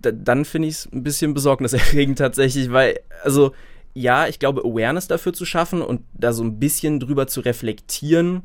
Dann 0.00 0.44
finde 0.44 0.68
ich 0.68 0.74
es 0.74 0.92
ein 0.92 1.02
bisschen 1.02 1.34
besorgniserregend 1.34 2.18
tatsächlich, 2.18 2.72
weil, 2.72 3.00
also, 3.22 3.52
ja, 3.94 4.28
ich 4.28 4.38
glaube, 4.38 4.60
Awareness 4.60 5.08
dafür 5.08 5.32
zu 5.32 5.46
schaffen 5.46 5.80
und 5.80 6.02
da 6.12 6.32
so 6.34 6.44
ein 6.44 6.58
bisschen 6.58 7.00
drüber 7.00 7.26
zu 7.26 7.40
reflektieren, 7.40 8.42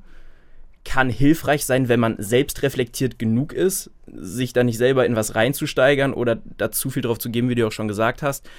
kann 0.83 1.09
hilfreich 1.09 1.65
sein, 1.65 1.89
wenn 1.89 1.99
man 1.99 2.15
selbst 2.17 2.63
reflektiert 2.63 3.19
genug 3.19 3.53
ist, 3.53 3.91
sich 4.07 4.53
da 4.53 4.63
nicht 4.63 4.77
selber 4.77 5.05
in 5.05 5.15
was 5.15 5.35
reinzusteigern 5.35 6.13
oder 6.13 6.39
da 6.57 6.71
zu 6.71 6.89
viel 6.89 7.03
drauf 7.03 7.19
zu 7.19 7.29
geben, 7.29 7.49
wie 7.49 7.55
du 7.55 7.67
auch 7.67 7.71
schon 7.71 7.87
gesagt 7.87 8.23
hast. 8.23 8.49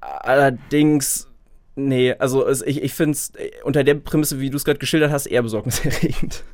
Allerdings, 0.00 1.28
nee, 1.76 2.14
also 2.14 2.48
ich, 2.48 2.82
ich 2.82 2.94
finde 2.94 3.12
es 3.12 3.32
unter 3.62 3.84
der 3.84 3.94
Prämisse, 3.94 4.40
wie 4.40 4.50
du 4.50 4.56
es 4.56 4.64
gerade 4.64 4.78
geschildert 4.78 5.12
hast, 5.12 5.26
eher 5.26 5.42
besorgniserregend. 5.42 6.44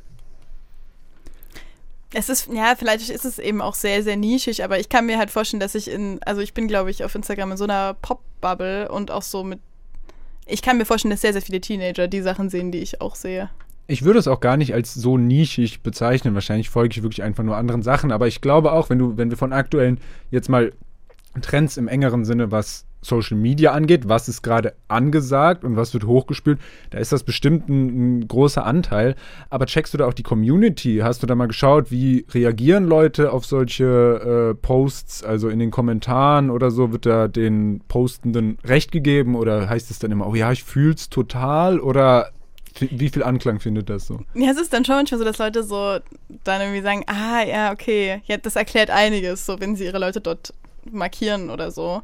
Es 2.13 2.27
ist, 2.27 2.49
ja, 2.51 2.75
vielleicht 2.75 3.09
ist 3.09 3.23
es 3.23 3.37
eben 3.37 3.61
auch 3.61 3.75
sehr, 3.75 4.03
sehr 4.03 4.17
nischig, 4.17 4.63
aber 4.63 4.79
ich 4.79 4.89
kann 4.89 5.05
mir 5.05 5.19
halt 5.19 5.29
vorstellen, 5.29 5.59
dass 5.59 5.75
ich 5.75 5.89
in, 5.89 6.21
also 6.23 6.41
ich 6.41 6.55
bin, 6.55 6.67
glaube 6.67 6.89
ich, 6.89 7.03
auf 7.03 7.13
Instagram 7.13 7.51
in 7.51 7.57
so 7.57 7.65
einer 7.65 7.93
Pop-Bubble 7.93 8.89
und 8.91 9.11
auch 9.11 9.21
so 9.21 9.43
mit, 9.43 9.59
ich 10.47 10.63
kann 10.63 10.79
mir 10.79 10.85
vorstellen, 10.85 11.11
dass 11.11 11.21
sehr, 11.21 11.33
sehr 11.33 11.43
viele 11.43 11.61
Teenager 11.61 12.07
die 12.07 12.21
Sachen 12.21 12.49
sehen, 12.49 12.71
die 12.71 12.79
ich 12.79 12.99
auch 12.99 13.15
sehe 13.15 13.49
ich 13.89 14.03
würde 14.03 14.19
es 14.19 14.27
auch 14.27 14.39
gar 14.39 14.55
nicht 14.55 14.73
als 14.75 14.93
so 14.93 15.17
nischig 15.17 15.81
bezeichnen. 15.81 16.35
Wahrscheinlich 16.35 16.69
folge 16.69 16.93
ich 16.95 17.03
wirklich 17.03 17.23
einfach 17.23 17.43
nur 17.43 17.57
anderen 17.57 17.81
Sachen. 17.81 18.11
Aber 18.11 18.27
ich 18.27 18.39
glaube 18.39 18.71
auch, 18.71 18.89
wenn 18.91 18.99
du, 18.99 19.17
wenn 19.17 19.31
wir 19.31 19.37
von 19.37 19.51
aktuellen 19.51 19.99
jetzt 20.29 20.47
mal 20.47 20.71
Trends 21.41 21.75
im 21.75 21.87
engeren 21.87 22.23
Sinne, 22.23 22.51
was 22.51 22.85
Social 23.01 23.37
Media 23.37 23.71
angeht, 23.71 24.07
was 24.07 24.27
ist 24.27 24.43
gerade 24.43 24.73
angesagt 24.89 25.63
und 25.63 25.75
was 25.75 25.93
wird 25.93 26.05
hochgespült, 26.05 26.59
da 26.91 26.99
ist 26.99 27.11
das 27.11 27.23
bestimmt 27.23 27.67
ein, 27.67 28.19
ein, 28.19 28.27
großer 28.27 28.63
Anteil. 28.63 29.15
Aber 29.49 29.65
checkst 29.65 29.93
du 29.93 29.97
da 29.97 30.05
auch 30.05 30.13
die 30.13 30.21
Community? 30.21 30.99
Hast 31.01 31.23
du 31.23 31.27
da 31.27 31.33
mal 31.33 31.47
geschaut, 31.47 31.89
wie 31.89 32.27
reagieren 32.29 32.85
Leute 32.85 33.31
auf 33.31 33.45
solche 33.45 34.51
äh, 34.51 34.53
Posts? 34.53 35.23
Also 35.23 35.49
in 35.49 35.57
den 35.57 35.71
Kommentaren 35.71 36.51
oder 36.51 36.69
so 36.69 36.91
wird 36.91 37.07
da 37.07 37.27
den 37.27 37.81
Postenden 37.87 38.59
Recht 38.63 38.91
gegeben 38.91 39.35
oder 39.35 39.67
heißt 39.67 39.89
es 39.89 39.97
dann 39.97 40.11
immer, 40.11 40.27
oh 40.27 40.35
ja, 40.35 40.51
ich 40.51 40.63
fühl's 40.63 41.09
total 41.09 41.79
oder 41.79 42.29
wie 42.79 43.09
viel 43.09 43.23
Anklang 43.23 43.59
findet 43.59 43.89
das 43.89 44.07
so? 44.07 44.19
Ja, 44.33 44.51
es 44.51 44.57
ist 44.59 44.73
dann 44.73 44.85
schon 44.85 44.95
manchmal 44.95 45.19
so, 45.19 45.25
dass 45.25 45.37
Leute 45.37 45.63
so 45.63 45.99
dann 46.43 46.61
irgendwie 46.61 46.81
sagen, 46.81 47.03
ah, 47.07 47.43
ja, 47.43 47.71
okay, 47.71 48.21
ja, 48.25 48.37
das 48.37 48.55
erklärt 48.55 48.89
einiges, 48.89 49.45
so 49.45 49.59
wenn 49.59 49.75
sie 49.75 49.85
ihre 49.85 49.99
Leute 49.99 50.21
dort 50.21 50.53
markieren 50.89 51.49
oder 51.49 51.71
so. 51.71 52.01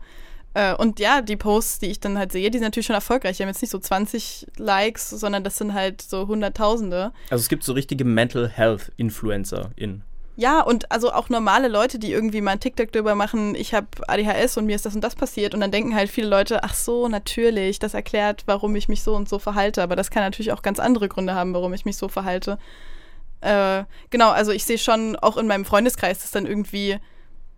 Äh, 0.56 0.74
und 0.76 1.00
ja, 1.00 1.22
die 1.22 1.36
Posts, 1.36 1.80
die 1.80 1.88
ich 1.88 2.00
dann 2.00 2.18
halt 2.18 2.32
sehe, 2.32 2.50
die 2.50 2.58
sind 2.58 2.66
natürlich 2.66 2.86
schon 2.86 2.96
erfolgreich. 2.96 3.38
Die 3.38 3.44
haben 3.44 3.50
jetzt 3.50 3.62
nicht 3.62 3.72
so 3.72 3.80
20 3.80 4.48
Likes, 4.58 5.10
sondern 5.10 5.44
das 5.44 5.58
sind 5.58 5.74
halt 5.74 6.02
so 6.02 6.28
Hunderttausende. 6.28 7.12
Also 7.30 7.42
es 7.42 7.50
gibt 7.50 7.64
so 7.64 7.74
richtige 7.74 8.06
Mental 8.06 8.50
Health 8.50 8.92
Influencer 8.98 9.72
in 9.76 10.02
ja, 10.38 10.62
und 10.62 10.92
also 10.92 11.14
auch 11.14 11.30
normale 11.30 11.70
Leute, 11.70 11.98
die 11.98 12.12
irgendwie 12.12 12.42
mal 12.42 12.52
ein 12.52 12.60
TikTok 12.60 12.92
drüber 12.92 13.16
machen, 13.16 13.56
ich 13.56 13.74
habe 13.74 13.88
ADHS 14.08 14.58
und 14.58 14.66
mir 14.66 14.76
ist 14.76 14.86
das 14.86 14.94
und 14.94 15.02
das 15.02 15.16
passiert. 15.16 15.54
Und 15.54 15.62
dann 15.62 15.72
denken 15.72 15.96
halt 15.96 16.10
viele 16.10 16.28
Leute, 16.28 16.64
ach 16.64 16.74
so, 16.74 17.08
natürlich, 17.08 17.80
das 17.80 17.94
erklärt, 17.94 18.44
warum 18.46 18.76
ich 18.76 18.90
mich 18.90 19.02
so 19.02 19.16
und 19.16 19.30
so 19.30 19.40
verhalte. 19.40 19.82
Aber 19.82 19.96
das 19.96 20.12
kann 20.12 20.24
natürlich 20.24 20.52
auch 20.52 20.62
ganz 20.62 20.80
andere 20.80 21.08
Gründe 21.08 21.36
haben, 21.36 21.54
warum 21.54 21.74
ich 21.74 21.86
mich 21.86 21.96
so 21.96 22.10
verhalte. 22.10 22.58
Äh, 23.40 23.86
genau, 24.10 24.32
also 24.32 24.52
ich 24.52 24.66
sehe 24.66 24.78
schon 24.78 25.16
auch 25.16 25.38
in 25.38 25.48
meinem 25.48 25.64
Freundeskreis, 25.64 26.20
dass 26.20 26.32
dann 26.32 26.46
irgendwie, 26.46 26.98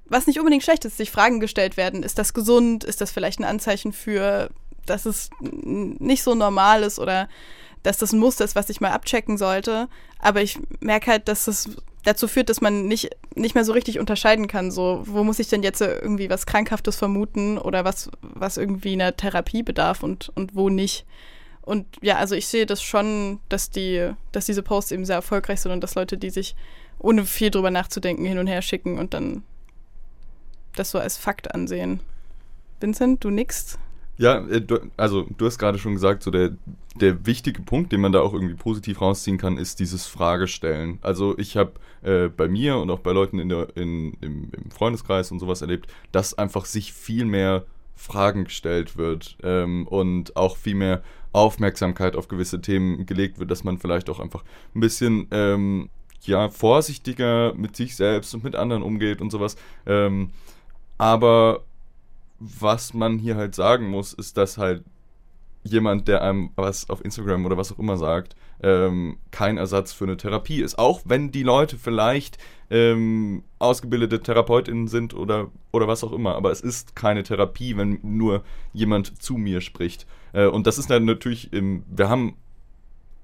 was 0.06 0.28
nicht 0.28 0.38
unbedingt 0.38 0.64
schlecht 0.64 0.86
ist, 0.86 0.98
sich 0.98 1.10
Fragen 1.10 1.40
gestellt 1.40 1.78
werden. 1.78 2.04
Ist 2.04 2.20
das 2.20 2.36
gesund? 2.36 2.84
Ist 2.84 3.02
das 3.02 3.10
vielleicht 3.10 3.40
ein 3.40 3.46
Anzeichen 3.46 3.92
für, 3.92 4.52
dass 4.86 5.08
es 5.08 5.32
nicht 5.42 6.22
so 6.22 6.36
normal 6.36 6.84
ist 6.84 7.00
oder 7.00 7.28
dass 7.82 7.98
das 7.98 8.12
ein 8.12 8.20
Muster 8.20 8.44
ist, 8.44 8.56
was 8.56 8.70
ich 8.70 8.82
mal 8.82 8.92
abchecken 8.92 9.38
sollte. 9.38 9.88
Aber 10.20 10.42
ich 10.44 10.60
merke 10.80 11.10
halt, 11.10 11.28
dass 11.28 11.48
es 11.48 11.70
dazu 12.08 12.28
führt, 12.28 12.50
dass 12.50 12.62
man 12.62 12.88
nicht, 12.88 13.10
nicht 13.36 13.54
mehr 13.54 13.66
so 13.66 13.74
richtig 13.74 14.00
unterscheiden 14.00 14.48
kann. 14.48 14.72
So, 14.72 15.04
wo 15.06 15.24
muss 15.24 15.40
ich 15.40 15.50
denn 15.50 15.62
jetzt 15.62 15.82
irgendwie 15.82 16.30
was 16.30 16.46
Krankhaftes 16.46 16.96
vermuten 16.96 17.58
oder 17.58 17.84
was, 17.84 18.10
was 18.22 18.58
irgendwie 18.58 18.94
einer 18.94 19.16
Therapie 19.16 19.62
bedarf 19.62 20.04
und, 20.04 20.32
und 20.36 20.56
wo 20.56 20.70
nicht. 20.70 21.06
Und 21.62 21.86
ja, 22.02 22.16
also 22.16 22.34
ich 22.34 22.48
sehe 22.48 22.66
das 22.66 22.82
schon, 22.82 23.42
dass 23.50 23.70
die, 23.70 24.12
dass 24.32 24.46
diese 24.46 24.64
Posts 24.64 24.94
eben 24.94 25.06
sehr 25.06 25.18
erfolgreich 25.18 25.60
sind 25.60 25.74
und 25.74 25.82
dass 25.82 25.96
Leute, 25.96 26.18
die 26.18 26.30
sich 26.30 26.56
ohne 26.98 27.26
viel 27.26 27.52
drüber 27.52 27.72
nachzudenken 27.72 28.26
hin 28.26 28.40
und 28.40 28.48
her 28.48 28.62
schicken 28.62 28.98
und 28.98 29.14
dann 29.14 29.44
das 30.76 30.92
so 30.92 31.00
als 31.00 31.18
Fakt 31.18 31.54
ansehen. 31.54 32.00
Vincent, 32.80 33.24
du 33.24 33.32
nix? 33.32 33.78
Ja, 34.18 34.40
äh, 34.48 34.66
also 34.98 35.28
du 35.38 35.46
hast 35.46 35.60
gerade 35.60 35.78
schon 35.78 35.94
gesagt, 35.94 36.24
so 36.24 36.32
der, 36.32 36.52
der 36.96 37.26
wichtige 37.26 37.62
Punkt, 37.62 37.92
den 37.92 38.02
man 38.02 38.12
da 38.12 38.22
auch 38.22 38.34
irgendwie 38.34 38.56
positiv 38.56 39.02
rausziehen 39.02 39.38
kann, 39.38 39.58
ist 39.58 39.80
dieses 39.80 40.08
Fragestellen. 40.08 41.00
Also 41.02 41.38
ich 41.38 41.56
habe 41.56 41.74
äh, 42.02 42.28
bei 42.28 42.48
mir 42.48 42.78
und 42.78 42.90
auch 42.90 43.00
bei 43.00 43.12
Leuten 43.12 43.40
in 43.40 43.50
der, 43.50 43.76
in, 43.76 44.14
im, 44.22 44.50
im 44.52 44.72
Freundeskreis 44.72 45.32
und 45.32 45.40
sowas 45.40 45.62
erlebt, 45.62 45.92
dass 46.12 46.38
einfach 46.38 46.66
sich 46.66 46.94
viel 46.94 47.26
mehr 47.26 47.66
Fragen 47.96 48.46
gestellt 48.46 48.98
wird 48.98 49.38
ähm, 49.44 49.88
und 49.88 50.36
auch 50.36 50.58
viel 50.58 50.76
mehr 50.76 51.04
Aufmerksamkeit 51.34 52.16
auf 52.16 52.28
gewisse 52.28 52.62
Themen 52.62 53.06
gelegt 53.06 53.40
wird, 53.40 53.52
dass 53.52 53.64
man 53.64 53.78
vielleicht 53.78 54.10
auch 54.10 54.20
einfach 54.20 54.44
ein 54.76 54.80
bisschen 54.80 55.28
ähm, 55.32 55.90
ja, 56.22 56.50
vorsichtiger 56.50 57.54
mit 57.54 57.76
sich 57.76 57.96
selbst 57.96 58.34
und 58.34 58.44
mit 58.44 58.56
anderen 58.56 58.84
umgeht 58.84 59.22
und 59.22 59.32
sowas. 59.32 59.56
Ähm, 59.86 60.32
aber 60.98 61.64
was 62.40 62.94
man 62.94 63.20
hier 63.20 63.36
halt 63.36 63.56
sagen 63.56 63.88
muss, 63.88 64.14
ist, 64.14 64.38
dass 64.38 64.58
halt 64.58 64.84
jemand, 65.64 66.08
der 66.08 66.22
einem 66.22 66.52
was 66.56 66.90
auf 66.90 67.04
Instagram 67.04 67.46
oder 67.46 67.58
was 67.58 67.72
auch 67.72 67.80
immer 67.80 67.98
sagt, 67.98 68.36
ähm, 68.64 69.18
kein 69.32 69.58
Ersatz 69.58 69.94
für 69.94 70.06
eine 70.06 70.18
Therapie 70.18 70.62
ist. 70.62 70.80
Auch 70.80 71.02
wenn 71.06 71.32
die 71.32 71.44
Leute 71.44 71.78
vielleicht 71.78 72.38
ähm, 72.70 73.44
ausgebildete 73.60 74.22
TherapeutInnen 74.22 74.88
sind 74.88 75.14
oder, 75.14 75.52
oder 75.72 75.88
was 75.88 76.04
auch 76.04 76.14
immer. 76.14 76.36
Aber 76.36 76.52
es 76.52 76.62
ist 76.62 76.96
keine 76.96 77.24
Therapie, 77.24 77.78
wenn 77.78 78.00
nur 78.02 78.44
jemand 78.74 79.22
zu 79.22 79.36
mir 79.36 79.62
spricht. 79.62 80.08
Äh, 80.34 80.48
und 80.48 80.68
das 80.68 80.78
ist 80.78 80.90
dann 80.90 81.06
natürlich, 81.06 81.54
im, 81.54 81.84
wir 81.90 82.10
haben 82.10 82.36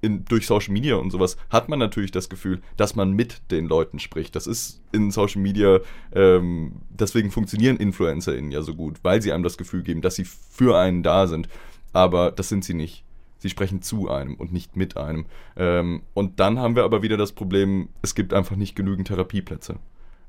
in, 0.04 0.24
durch 0.26 0.46
Social 0.46 0.72
Media 0.72 0.96
und 0.96 1.10
sowas 1.10 1.36
hat 1.50 1.68
man 1.68 1.78
natürlich 1.78 2.10
das 2.10 2.28
Gefühl, 2.28 2.60
dass 2.76 2.94
man 2.94 3.12
mit 3.12 3.50
den 3.50 3.66
Leuten 3.66 3.98
spricht. 3.98 4.36
Das 4.36 4.46
ist 4.46 4.82
in 4.92 5.10
Social 5.10 5.40
Media, 5.40 5.80
ähm, 6.14 6.72
deswegen 6.90 7.30
funktionieren 7.30 7.78
InfluencerInnen 7.78 8.52
ja 8.52 8.62
so 8.62 8.74
gut, 8.74 8.98
weil 9.02 9.22
sie 9.22 9.32
einem 9.32 9.42
das 9.42 9.56
Gefühl 9.56 9.82
geben, 9.82 10.02
dass 10.02 10.14
sie 10.14 10.24
für 10.24 10.78
einen 10.78 11.02
da 11.02 11.26
sind. 11.26 11.48
Aber 11.92 12.30
das 12.30 12.48
sind 12.48 12.64
sie 12.64 12.74
nicht. 12.74 13.04
Sie 13.38 13.50
sprechen 13.50 13.82
zu 13.82 14.08
einem 14.10 14.34
und 14.34 14.52
nicht 14.52 14.76
mit 14.76 14.96
einem. 14.96 15.26
Ähm, 15.56 16.02
und 16.14 16.40
dann 16.40 16.58
haben 16.58 16.76
wir 16.76 16.84
aber 16.84 17.02
wieder 17.02 17.16
das 17.16 17.32
Problem, 17.32 17.88
es 18.02 18.14
gibt 18.14 18.32
einfach 18.32 18.56
nicht 18.56 18.74
genügend 18.74 19.08
Therapieplätze. 19.08 19.76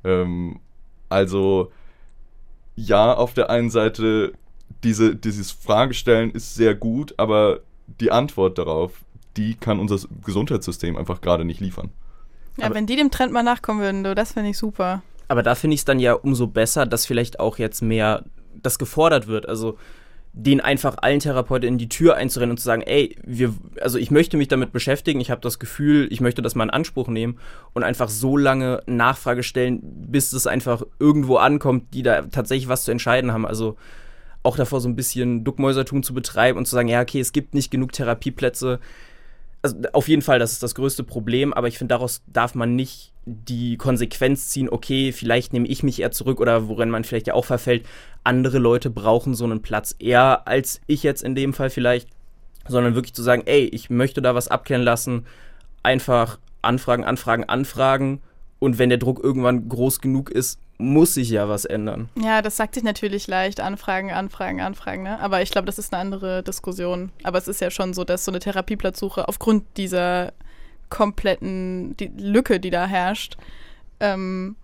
Ähm, 0.04 0.60
also, 1.10 1.72
ja, 2.76 3.14
auf 3.14 3.34
der 3.34 3.50
einen 3.50 3.70
Seite, 3.70 4.34
diese, 4.84 5.16
dieses 5.16 5.52
Fragestellen 5.52 6.32
ist 6.32 6.56
sehr 6.56 6.76
gut, 6.76 7.14
aber 7.18 7.62
die 8.00 8.12
Antwort 8.12 8.58
darauf 8.58 9.05
die 9.38 9.56
kann 9.56 9.80
unser 9.80 10.00
Gesundheitssystem 10.26 10.98
einfach 10.98 11.22
gerade 11.22 11.46
nicht 11.46 11.60
liefern. 11.60 11.92
Ja, 12.58 12.68
aber 12.68 12.76
wenn 12.76 12.86
die 12.86 12.96
dem 12.96 13.12
Trend 13.12 13.34
mal 13.34 13.44
nachkommen 13.44 13.82
würden, 13.82 14.04
du, 14.04 14.16
das 14.16 14.34
finde 14.34 14.52
ich 14.52 14.58
super. 14.58 15.02
Aber 15.28 15.44
da 15.44 15.56
finde 15.56 15.74
ich 15.74 15.82
es 15.82 15.86
dann 15.86 16.00
ja 16.00 16.14
umso 16.14 16.48
besser, 16.48 16.86
dass 16.86 17.06
vielleicht 17.06 17.40
auch 17.40 17.58
jetzt 17.58 17.82
mehr 17.82 18.24
das 18.62 18.80
gefordert 18.80 19.28
wird. 19.28 19.50
Also 19.50 19.78
den 20.38 20.60
einfach 20.60 20.98
allen 20.98 21.22
Therapeuten 21.22 21.68
in 21.68 21.78
die 21.78 21.88
Tür 21.88 22.16
einzurennen 22.16 22.52
und 22.52 22.58
zu 22.58 22.66
sagen, 22.66 22.82
ey, 22.82 23.16
wir, 23.24 23.54
also 23.80 23.98
ich 23.98 24.12
möchte 24.12 24.36
mich 24.36 24.50
damit 24.50 24.74
beschäftigen, 24.74 25.22
ich 25.22 25.32
habe 25.32 25.40
das 25.40 25.60
Gefühl, 25.60 26.10
ich 26.12 26.20
möchte 26.20 26.42
das 26.42 26.56
mal 26.56 26.66
in 26.66 26.70
Anspruch 26.70 27.08
nehmen 27.08 27.40
und 27.74 27.84
einfach 27.84 28.10
so 28.10 28.36
lange 28.36 28.84
Nachfrage 28.86 29.44
stellen, 29.44 29.80
bis 29.84 30.34
es 30.34 30.46
einfach 30.46 30.84
irgendwo 31.00 31.38
ankommt, 31.38 31.94
die 31.94 32.04
da 32.04 32.24
tatsächlich 32.24 32.68
was 32.68 32.84
zu 32.84 32.92
entscheiden 32.92 33.32
haben. 33.32 33.46
Also 33.46 33.78
auch 34.44 34.58
davor 34.58 34.82
so 34.82 34.90
ein 34.90 34.98
bisschen 34.98 35.46
Duckmäusertum 35.46 36.04
zu 36.04 36.14
betreiben 36.14 36.58
und 36.58 36.66
zu 36.66 36.76
sagen, 36.76 36.90
ja, 36.90 37.02
okay, 37.02 37.22
es 37.22 37.32
gibt 37.32 37.54
nicht 37.54 37.72
genug 37.72 37.94
Therapieplätze 37.94 38.80
also 39.66 39.78
auf 39.94 40.08
jeden 40.08 40.22
Fall, 40.22 40.38
das 40.38 40.52
ist 40.54 40.64
das 40.64 40.76
größte 40.76 41.04
Problem, 41.04 41.54
aber 41.54 41.68
ich 41.68 41.78
finde, 41.78 41.94
daraus 41.94 42.22
darf 42.28 42.54
man 42.54 42.76
nicht 42.76 43.14
die 43.26 43.78
Konsequenz 43.78 44.50
ziehen, 44.50 44.70
okay, 44.70 45.12
vielleicht 45.12 45.52
nehme 45.52 45.68
ich 45.68 45.82
mich 45.82 46.00
eher 46.00 46.12
zurück 46.12 46.40
oder 46.40 46.68
worin 46.68 46.92
man 46.92 47.04
vielleicht 47.04 47.28
ja 47.28 47.34
auch 47.34 47.46
verfällt, 47.46 47.88
andere 48.24 48.60
Leute 48.60 48.92
brauchen 48.92 49.34
so 49.34 49.46
einen 49.46 49.64
Platz 49.64 49.96
eher 49.98 50.48
als 50.48 50.80
ich 50.86 51.02
jetzt 51.02 51.24
in 51.24 51.34
dem 51.34 51.54
Fall 51.54 51.72
vielleicht, 51.72 52.08
sondern 52.68 52.94
wirklich 52.94 53.16
zu 53.16 53.24
sagen, 53.24 53.44
ey, 53.46 53.66
ich 53.66 53.90
möchte 53.90 54.22
da 54.22 54.36
was 54.36 54.48
abklären 54.48 54.84
lassen, 54.84 55.26
einfach 55.82 56.38
anfragen, 56.62 57.04
anfragen, 57.04 57.46
anfragen 57.46 58.22
und 58.60 58.78
wenn 58.78 58.90
der 58.90 58.98
Druck 58.98 59.24
irgendwann 59.24 59.68
groß 59.70 60.02
genug 60.02 60.30
ist, 60.30 60.60
muss 60.78 61.14
sich 61.14 61.30
ja 61.30 61.48
was 61.48 61.66
ändern. 61.66 62.10
Ja, 62.22 62.42
das 62.42 62.58
sagt 62.58 62.76
sich 62.76 62.84
natürlich 62.84 63.28
leicht, 63.28 63.60
anfragen, 63.62 64.12
anfragen, 64.12 64.62
anfragen, 64.62 65.04
ne? 65.04 65.20
Aber 65.20 65.42
ich 65.42 65.52
glaube, 65.52 65.66
das 65.66 65.80
ist 65.80 65.94
eine 65.94 66.02
andere 66.02 66.44
Diskussion. 66.44 67.12
Aber 67.24 67.38
es 67.38 67.48
ist 67.48 67.62
ja 67.62 67.72
schon 67.72 67.94
so, 67.94 68.04
dass 68.04 68.26
so 68.26 68.32
eine 68.32 68.40
Therapieplatzsuche 68.40 69.28
aufgrund 69.28 69.64
dieser 69.78 70.34
kompletten 70.90 71.96
die 71.98 72.12
Lücke, 72.18 72.60
die 72.60 72.70
da 72.70 72.88
herrscht, 72.88 73.38
ähm, 74.00 74.56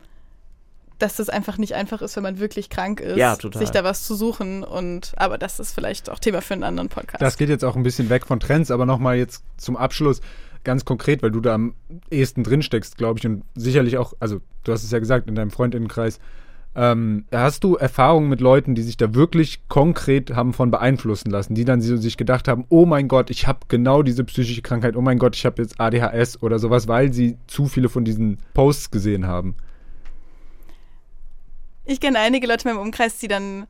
dass 1.00 1.16
das 1.16 1.30
einfach 1.30 1.58
nicht 1.58 1.74
einfach 1.74 2.02
ist, 2.02 2.16
wenn 2.16 2.24
man 2.24 2.40
wirklich 2.40 2.70
krank 2.70 3.00
ist, 3.00 3.18
ja, 3.18 3.36
sich 3.36 3.72
da 3.72 3.84
was 3.84 4.06
zu 4.06 4.16
suchen. 4.16 4.64
Und 4.64 5.14
aber 5.16 5.38
das 5.38 5.60
ist 5.60 5.74
vielleicht 5.74 6.10
auch 6.10 6.20
Thema 6.20 6.42
für 6.42 6.54
einen 6.54 6.64
anderen 6.64 6.90
Podcast. 6.90 7.22
Das 7.22 7.38
geht 7.38 7.50
jetzt 7.50 7.64
auch 7.64 7.76
ein 7.76 7.84
bisschen 7.84 8.10
weg 8.10 8.28
von 8.28 8.40
Trends, 8.40 8.70
aber 8.70 8.86
nochmal 8.86 9.18
jetzt 9.18 9.44
zum 9.58 9.78
Abschluss 9.78 10.22
ganz 10.64 10.86
konkret, 10.86 11.24
weil 11.24 11.32
du 11.32 11.42
da 11.42 11.54
am 11.54 11.74
ehesten 12.10 12.44
drin 12.44 12.62
steckst, 12.62 12.98
glaube 12.98 13.20
ich, 13.20 13.26
und 13.26 13.44
sicherlich 13.56 13.98
auch, 13.98 14.14
also 14.20 14.42
du 14.64 14.72
hast 14.72 14.84
es 14.84 14.92
ja 14.92 15.00
gesagt, 15.00 15.28
in 15.28 15.36
deinem 15.36 15.52
Freundinnenkreis, 15.52 16.20
ähm, 16.74 17.26
hast 17.34 17.66
du 17.66 17.76
Erfahrungen 17.76 18.30
mit 18.30 18.40
Leuten, 18.40 18.76
die 18.76 18.82
sich 18.82 18.96
da 18.96 19.14
wirklich 19.14 19.68
konkret 19.68 20.34
haben 20.34 20.54
von 20.54 20.72
beeinflussen 20.72 21.30
lassen, 21.30 21.54
die 21.54 21.66
dann 21.66 21.82
sich 21.82 22.16
gedacht 22.16 22.48
haben, 22.48 22.66
oh 22.70 22.86
mein 22.86 23.10
Gott, 23.10 23.30
ich 23.30 23.46
habe 23.46 23.60
genau 23.68 24.04
diese 24.04 24.24
psychische 24.24 24.62
Krankheit, 24.62 24.96
oh 24.96 25.02
mein 25.02 25.20
Gott, 25.20 25.36
ich 25.36 25.46
habe 25.46 25.62
jetzt 25.62 25.82
ADHS 25.82 26.42
oder 26.42 26.60
sowas, 26.60 26.88
weil 26.88 27.12
sie 27.12 27.38
zu 27.48 27.66
viele 27.66 27.90
von 27.90 28.06
diesen 28.06 28.38
Posts 28.54 28.92
gesehen 28.92 29.28
haben? 29.28 29.56
Ich 31.84 32.00
kenne 32.00 32.20
einige 32.20 32.48
Leute 32.48 32.70
in 32.70 32.76
meinem 32.76 32.86
Umkreis, 32.86 33.18
die 33.18 33.28
dann 33.28 33.68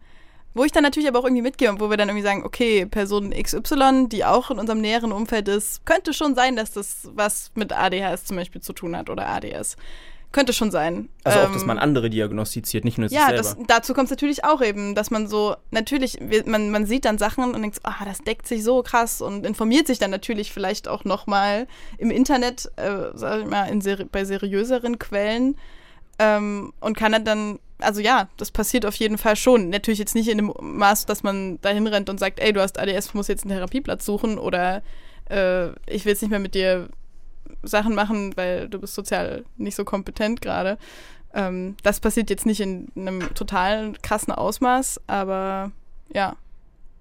wo 0.54 0.66
ich 0.66 0.72
dann 0.72 0.84
natürlich 0.84 1.08
aber 1.08 1.20
auch 1.20 1.24
irgendwie 1.24 1.42
mitgehe 1.42 1.70
und 1.70 1.80
wo 1.80 1.90
wir 1.90 1.98
dann 1.98 2.10
irgendwie 2.10 2.26
sagen, 2.26 2.44
okay, 2.44 2.86
Person 2.86 3.32
XY, 3.32 4.08
die 4.10 4.26
auch 4.26 4.52
in 4.52 4.60
unserem 4.60 4.82
näheren 4.82 5.12
Umfeld 5.12 5.48
ist, 5.48 5.86
könnte 5.86 6.14
schon 6.14 6.36
sein, 6.36 6.56
dass 6.56 6.72
das 6.72 7.10
was 7.14 7.52
mit 7.56 7.72
ADHS 7.72 8.26
zum 8.26 8.38
Beispiel 8.38 8.62
zu 8.62 8.74
tun 8.74 8.96
hat 8.96 9.10
oder 9.10 9.28
ADS. 9.28 9.78
Könnte 10.32 10.54
schon 10.54 10.72
sein. 10.72 11.10
Also 11.26 11.40
ähm, 11.40 11.46
auch, 11.46 11.54
dass 11.54 11.66
man 11.66 11.78
andere 11.78 12.10
diagnostiziert, 12.10 12.86
nicht 12.86 12.98
nur 12.98 13.10
sich 13.10 13.18
ja, 13.18 13.28
selber. 13.28 13.60
Ja, 13.60 13.66
dazu 13.68 13.94
kommt 13.94 14.06
es 14.06 14.12
natürlich 14.12 14.46
auch 14.46 14.62
eben, 14.62 14.96
dass 14.96 15.12
man 15.12 15.28
so, 15.28 15.56
natürlich, 15.72 16.20
man, 16.46 16.70
man 16.70 16.86
sieht 16.86 17.04
dann 17.04 17.18
Sachen 17.18 17.54
und 17.54 17.62
denkt, 17.62 17.80
ah, 17.84 18.06
das 18.06 18.20
deckt 18.20 18.48
sich 18.48 18.64
so 18.64 18.82
krass 18.82 19.22
und 19.22 19.46
informiert 19.46 19.88
sich 19.88 20.00
dann 20.00 20.10
natürlich 20.10 20.54
vielleicht 20.54 20.88
auch 20.88 21.04
nochmal 21.04 21.68
im 21.98 22.12
Internet, 22.12 22.72
äh, 22.78 23.10
sag 23.14 23.42
ich 23.42 23.48
mal, 23.48 23.70
seri 23.82 24.06
bei 24.06 24.24
seriöseren 24.24 25.00
Quellen 25.00 25.58
ähm, 26.18 26.72
und 26.80 26.96
kann 26.96 27.26
dann 27.26 27.60
also 27.82 28.02
ja, 28.02 28.30
das 28.38 28.52
passiert 28.52 28.86
auf 28.86 28.96
jeden 28.96 29.18
Fall 29.18 29.36
schon. 29.36 29.70
Natürlich 29.70 30.00
jetzt 30.00 30.16
nicht 30.16 30.30
in 30.30 30.38
dem 30.38 30.54
Maß, 30.60 31.06
dass 31.06 31.24
man 31.24 31.60
dahin 31.62 31.88
rennt 31.88 32.10
und 32.10 32.20
sagt, 32.20 32.40
ey, 32.40 32.54
du 32.54 32.62
hast 32.62 32.80
ADS, 32.80 33.14
muss 33.14 33.28
jetzt 33.28 33.44
einen 33.44 33.56
Therapieplatz 33.56 34.06
suchen 34.06 34.38
oder 34.38 34.82
äh, 35.30 35.70
ich 35.88 36.06
will 36.06 36.12
jetzt 36.12 36.22
nicht 36.22 36.32
mehr 36.32 36.40
mit 36.40 36.56
dir 36.56 36.90
Sachen 37.64 37.96
machen, 37.96 38.36
weil 38.38 38.70
du 38.70 38.80
bist 38.80 38.96
sozial 38.96 39.46
nicht 39.58 39.76
so 39.76 39.86
kompetent 39.86 40.42
gerade. 40.42 40.78
Ähm, 41.34 41.76
das 41.84 42.00
passiert 42.00 42.30
jetzt 42.30 42.46
nicht 42.46 42.60
in 42.60 42.92
einem 42.96 43.34
total 43.34 43.94
krassen 44.02 44.34
Ausmaß, 44.34 45.02
aber 45.08 45.72
ja. 46.14 46.36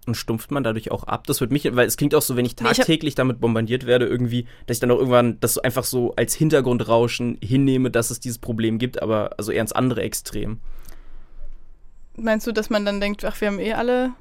Und 0.06 0.14
stumpft 0.14 0.50
man 0.50 0.64
dadurch 0.64 0.90
auch 0.90 1.04
ab? 1.04 1.26
Das 1.26 1.40
wird 1.40 1.52
mich, 1.52 1.76
weil 1.76 1.86
es 1.86 1.96
klingt 1.96 2.14
auch 2.14 2.22
so, 2.22 2.34
wenn 2.36 2.46
ich 2.46 2.56
tagtäglich 2.56 3.10
ich 3.10 3.14
damit 3.14 3.40
bombardiert 3.40 3.86
werde, 3.86 4.06
irgendwie, 4.06 4.46
dass 4.66 4.78
ich 4.78 4.80
dann 4.80 4.90
auch 4.90 4.98
irgendwann 4.98 5.38
das 5.40 5.58
einfach 5.58 5.84
so 5.84 6.14
als 6.16 6.34
Hintergrundrauschen 6.34 7.38
hinnehme, 7.42 7.90
dass 7.90 8.10
es 8.10 8.18
dieses 8.18 8.38
Problem 8.38 8.78
gibt, 8.78 9.02
aber 9.02 9.32
also 9.36 9.52
eher 9.52 9.60
ins 9.60 9.72
andere 9.72 10.02
Extrem. 10.02 10.60
Meinst 12.16 12.46
du, 12.46 12.52
dass 12.52 12.70
man 12.70 12.84
dann 12.84 13.00
denkt, 13.00 13.24
ach, 13.24 13.40
wir 13.40 13.48
haben 13.48 13.60
eh 13.60 13.74
alle 13.74 14.12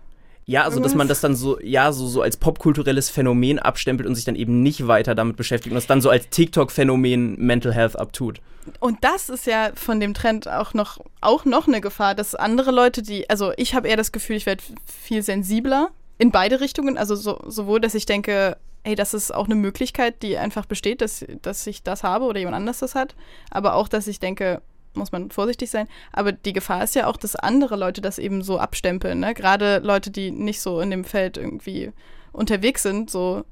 ja, 0.50 0.64
also 0.64 0.80
dass 0.80 0.96
man 0.96 1.08
das 1.08 1.22
dann 1.22 1.36
so, 1.36 1.60
ja, 1.62 1.92
so, 1.92 2.08
so 2.08 2.24
als 2.24 2.36
popkulturelles 2.36 3.12
Phänomen 3.12 3.60
abstempelt 3.60 4.10
und 4.10 4.16
sich 4.16 4.26
dann 4.26 4.36
eben 4.36 4.64
nicht 4.64 4.88
weiter 4.88 5.14
damit 5.14 5.36
beschäftigt 5.36 5.72
und 5.72 5.76
das 5.76 5.86
dann 5.86 6.02
so 6.02 6.10
als 6.10 6.28
TikTok-Phänomen 6.30 7.36
Mental 7.38 7.72
Health 7.72 7.96
abtut. 7.96 8.42
Und 8.80 9.04
das 9.04 9.30
ist 9.30 9.46
ja 9.46 9.70
von 9.76 10.00
dem 10.00 10.16
Trend 10.16 10.48
auch 10.48 10.74
noch, 10.74 10.98
auch 11.22 11.46
noch 11.46 11.68
eine 11.68 11.82
Gefahr, 11.82 12.16
dass 12.16 12.34
andere 12.34 12.72
Leute, 12.72 13.04
die, 13.04 13.30
also 13.30 13.52
ich 13.58 13.76
habe 13.76 13.88
eher 13.88 13.96
das 13.96 14.12
Gefühl, 14.12 14.38
ich 14.38 14.48
werde 14.48 14.64
viel 14.88 15.22
sensibler 15.22 15.92
in 16.18 16.32
beide 16.32 16.60
Richtungen. 16.62 16.98
Also 16.98 17.16
so, 17.16 17.40
sowohl, 17.46 17.80
dass 17.80 17.94
ich 17.94 18.08
denke, 18.08 18.58
hey, 18.84 18.96
das 18.96 19.14
ist 19.14 19.32
auch 19.32 19.46
eine 19.46 19.56
Möglichkeit, 19.56 20.24
die 20.24 20.36
einfach 20.36 20.66
besteht, 20.66 21.02
dass, 21.02 21.24
dass 21.44 21.68
ich 21.68 21.84
das 21.84 22.02
habe 22.02 22.26
oder 22.26 22.40
jemand 22.40 22.56
anders 22.56 22.80
das 22.80 22.96
hat. 22.96 23.14
Aber 23.52 23.76
auch, 23.76 23.88
dass 23.88 24.08
ich 24.08 24.20
denke, 24.20 24.64
muss 24.93 25.12
man 25.12 25.32
vorsichtig 25.32 25.69
sein. 25.69 25.88
Aber 26.12 26.32
die 26.32 26.54
Gefahr 26.54 26.84
ist 26.84 26.95
ja 26.95 27.08
auch, 27.08 27.17
dass 27.17 27.36
andere 27.36 27.75
Leute 27.75 28.02
das 28.02 28.19
eben 28.19 28.41
so 28.41 28.60
abstempeln. 28.60 29.19
Ne? 29.19 29.34
Gerade 29.34 29.80
Leute, 29.80 30.12
die 30.12 30.32
nicht 30.32 30.62
so 30.62 30.82
in 30.82 30.91
dem 30.91 31.04
Feld 31.04 31.38
irgendwie 31.38 31.91
unterwegs 32.32 32.84
sind, 32.84 33.10
so 33.10 33.43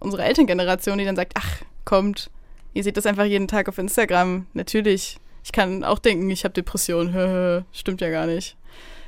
unsere 0.00 0.24
Elterngeneration, 0.24 0.98
die 0.98 1.04
dann 1.04 1.16
sagt, 1.16 1.32
ach, 1.36 1.62
kommt, 1.84 2.30
ihr 2.74 2.82
seht 2.82 2.96
das 2.96 3.06
einfach 3.06 3.24
jeden 3.24 3.48
Tag 3.48 3.68
auf 3.68 3.78
Instagram. 3.78 4.46
Natürlich, 4.52 5.18
ich 5.44 5.52
kann 5.52 5.84
auch 5.84 5.98
denken, 5.98 6.28
ich 6.30 6.44
habe 6.44 6.54
Depressionen. 6.54 7.64
Stimmt 7.72 8.00
ja 8.00 8.10
gar 8.10 8.26
nicht. 8.26 8.56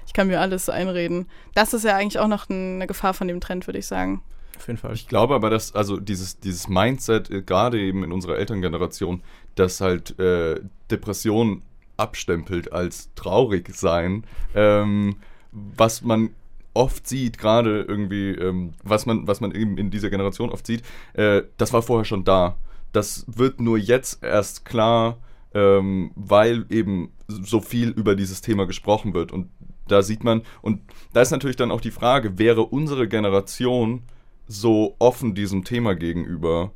Ich 0.07 0.15
kann 0.15 0.29
mir 0.29 0.41
alles 0.41 0.71
einreden. 0.71 1.27
Das 1.55 1.75
ist 1.75 1.85
ja 1.85 1.95
eigentlich 1.95 2.19
auch 2.19 2.29
noch 2.29 2.49
eine 2.49 2.87
Gefahr 2.87 3.13
von 3.13 3.29
dem 3.29 3.41
Trend, 3.41 3.67
würde 3.67 3.79
ich 3.79 3.87
sagen. 3.87 4.23
Auf 4.57 4.67
jeden 4.67 4.79
Fall. 4.79 4.95
Ich 4.95 5.07
glaube 5.07 5.35
aber, 5.35 5.51
dass 5.51 5.75
also 5.75 5.99
dieses, 5.99 6.41
dieses 6.41 6.67
Mindset, 6.67 7.31
äh, 7.31 7.43
gerade 7.43 7.79
eben 7.79 8.03
in 8.03 8.11
unserer 8.11 8.39
Elterngeneration, 8.39 9.23
dass 9.59 9.81
halt 9.81 10.19
äh, 10.19 10.61
Depression 10.91 11.63
abstempelt 11.97 12.73
als 12.73 13.13
traurig 13.15 13.75
sein, 13.75 14.25
ähm, 14.55 15.17
was 15.53 16.03
man 16.03 16.31
oft 16.75 17.09
sieht, 17.09 17.39
gerade 17.39 17.83
irgendwie, 17.83 18.31
ähm, 18.31 18.75
was 18.85 19.05
man, 19.05 19.27
was 19.27 19.41
man 19.41 19.53
eben 19.53 19.79
in 19.79 19.91
dieser 19.91 20.11
Generation 20.11 20.51
oft 20.51 20.67
sieht, 20.67 20.83
äh, 21.15 21.43
das 21.57 21.73
war 21.73 21.83
vorher 21.83 22.05
schon 22.05 22.25
da. 22.25 22.57
Das 22.93 23.25
wird 23.27 23.61
nur 23.61 23.79
jetzt 23.79 24.23
erst 24.23 24.65
klar, 24.65 25.19
ähm, 25.55 26.13
weil 26.15 26.67
eben 26.71 27.11
so 27.27 27.61
viel 27.61 27.91
über 27.91 28.15
dieses 28.15 28.41
Thema 28.41 28.67
gesprochen 28.67 29.13
wird. 29.13 29.33
Und 29.33 29.49
da 29.89 30.03
sieht 30.03 30.23
man, 30.23 30.43
und 30.63 30.83
da 31.13 31.21
ist 31.21 31.31
natürlich 31.31 31.57
dann 31.57 31.71
auch 31.71 31.81
die 31.81 31.91
Frage, 31.91 32.39
wäre 32.39 32.63
unsere 32.63 33.09
Generation 33.09 34.03
so 34.47 34.95
offen 34.99 35.35
diesem 35.35 35.65
Thema 35.65 35.95
gegenüber, 35.95 36.73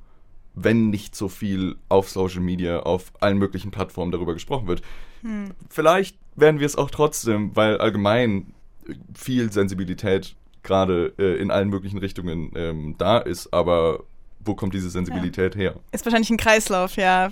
wenn 0.55 0.91
nicht 0.91 1.17
so 1.17 1.29
viel 1.29 1.77
auf 1.89 2.11
Social 2.11 2.41
Media, 2.41 2.81
auf 2.81 3.13
allen 3.21 3.39
möglichen 3.39 3.71
Plattformen 3.71 4.13
darüber 4.13 4.35
gesprochen 4.35 4.67
wird. 4.67 4.83
Hm. 5.23 5.53
Vielleicht 5.69 6.17
werden 6.37 6.61
wir 6.61 6.67
es 6.67 6.77
auch 6.77 6.91
trotzdem, 6.91 7.55
weil 7.57 7.79
allgemein 7.79 8.55
viel 9.15 9.53
Sensibilität 9.53 10.35
gerade 10.63 11.13
äh, 11.19 11.41
in 11.41 11.51
allen 11.51 11.69
möglichen 11.69 11.99
Richtungen 11.99 12.53
ähm, 12.55 12.95
da 12.99 13.19
ist, 13.19 13.53
aber 13.53 14.05
wo 14.45 14.55
kommt 14.55 14.75
diese 14.75 14.91
Sensibilität 14.91 15.55
ja. 15.55 15.61
her? 15.61 15.75
Ist 15.93 16.05
wahrscheinlich 16.05 16.31
ein 16.31 16.37
Kreislauf, 16.37 16.97
ja. 16.97 17.31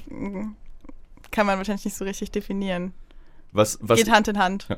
Kann 1.30 1.46
man 1.46 1.58
wahrscheinlich 1.58 1.84
nicht 1.84 1.96
so 1.96 2.04
richtig 2.04 2.30
definieren. 2.30 2.92
Was, 3.52 3.78
was, 3.82 3.98
Geht 3.98 4.10
Hand 4.10 4.28
in 4.28 4.38
Hand. 4.38 4.66
Ja. 4.68 4.76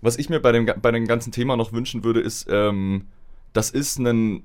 Was 0.00 0.16
ich 0.16 0.28
mir 0.28 0.40
bei 0.40 0.52
dem, 0.52 0.66
bei 0.66 0.90
dem 0.90 1.06
ganzen 1.06 1.32
Thema 1.32 1.56
noch 1.56 1.72
wünschen 1.72 2.04
würde, 2.04 2.20
ist, 2.20 2.46
ähm, 2.50 3.06
das 3.52 3.70
ist 3.70 3.98
ein, 3.98 4.44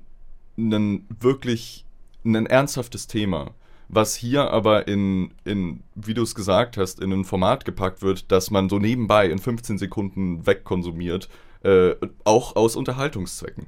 ein 0.56 1.06
wirklich 1.20 1.83
ein 2.24 2.46
ernsthaftes 2.46 3.06
Thema, 3.06 3.52
was 3.88 4.14
hier 4.14 4.50
aber 4.50 4.88
in, 4.88 5.34
in 5.44 5.82
wie 5.94 6.14
du 6.14 6.22
es 6.22 6.34
gesagt 6.34 6.76
hast, 6.76 7.00
in 7.00 7.12
ein 7.12 7.24
Format 7.24 7.64
gepackt 7.64 8.02
wird, 8.02 8.32
dass 8.32 8.50
man 8.50 8.68
so 8.68 8.78
nebenbei 8.78 9.28
in 9.28 9.38
15 9.38 9.78
Sekunden 9.78 10.46
wegkonsumiert, 10.46 11.28
äh, 11.62 11.94
auch 12.24 12.56
aus 12.56 12.76
Unterhaltungszwecken. 12.76 13.64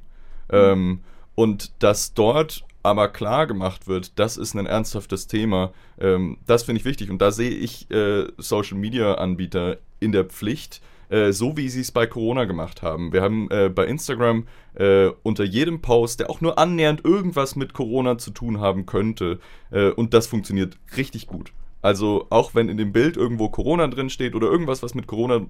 Mhm. 0.50 0.56
Ähm, 0.56 1.00
und 1.34 1.82
dass 1.82 2.14
dort 2.14 2.64
aber 2.82 3.08
klar 3.08 3.46
gemacht 3.46 3.88
wird, 3.88 4.18
das 4.18 4.36
ist 4.36 4.54
ein 4.54 4.66
ernsthaftes 4.66 5.26
Thema, 5.26 5.72
ähm, 5.98 6.38
das 6.46 6.62
finde 6.62 6.80
ich 6.80 6.84
wichtig. 6.84 7.10
Und 7.10 7.20
da 7.20 7.32
sehe 7.32 7.50
ich 7.50 7.90
äh, 7.90 8.26
Social-Media-Anbieter 8.38 9.78
in 10.00 10.12
der 10.12 10.24
Pflicht, 10.24 10.80
äh, 11.08 11.32
so 11.32 11.56
wie 11.56 11.68
sie 11.68 11.80
es 11.80 11.92
bei 11.92 12.06
Corona 12.06 12.44
gemacht 12.44 12.82
haben. 12.82 13.12
Wir 13.12 13.22
haben 13.22 13.50
äh, 13.50 13.68
bei 13.68 13.86
Instagram 13.86 14.46
äh, 14.74 15.08
unter 15.22 15.44
jedem 15.44 15.80
Post, 15.82 16.20
der 16.20 16.30
auch 16.30 16.40
nur 16.40 16.58
annähernd 16.58 17.04
irgendwas 17.04 17.56
mit 17.56 17.72
Corona 17.72 18.18
zu 18.18 18.30
tun 18.30 18.60
haben 18.60 18.86
könnte, 18.86 19.38
äh, 19.70 19.90
und 19.90 20.14
das 20.14 20.26
funktioniert 20.26 20.78
richtig 20.96 21.26
gut. 21.26 21.52
Also 21.82 22.26
auch 22.30 22.54
wenn 22.54 22.68
in 22.68 22.76
dem 22.76 22.92
Bild 22.92 23.16
irgendwo 23.16 23.48
Corona 23.48 23.86
drin 23.86 24.10
steht 24.10 24.34
oder 24.34 24.48
irgendwas, 24.48 24.82
was 24.82 24.94
mit 24.94 25.06
Corona 25.06 25.46